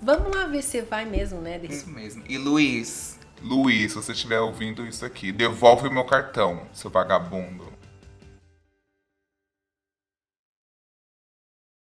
vamos 0.00 0.34
lá 0.34 0.44
ver 0.44 0.60
se 0.62 0.82
vai 0.82 1.06
mesmo, 1.06 1.40
né? 1.40 1.58
de 1.58 1.72
Isso 1.72 1.88
mesmo. 1.88 2.22
E 2.28 2.36
Luiz, 2.36 3.18
Luiz, 3.42 3.92
se 3.92 3.96
você 3.96 4.12
estiver 4.12 4.40
ouvindo 4.40 4.86
isso 4.86 5.04
aqui, 5.04 5.32
devolve 5.32 5.88
o 5.88 5.92
meu 5.92 6.04
cartão, 6.04 6.62
seu 6.74 6.90
vagabundo. 6.90 7.64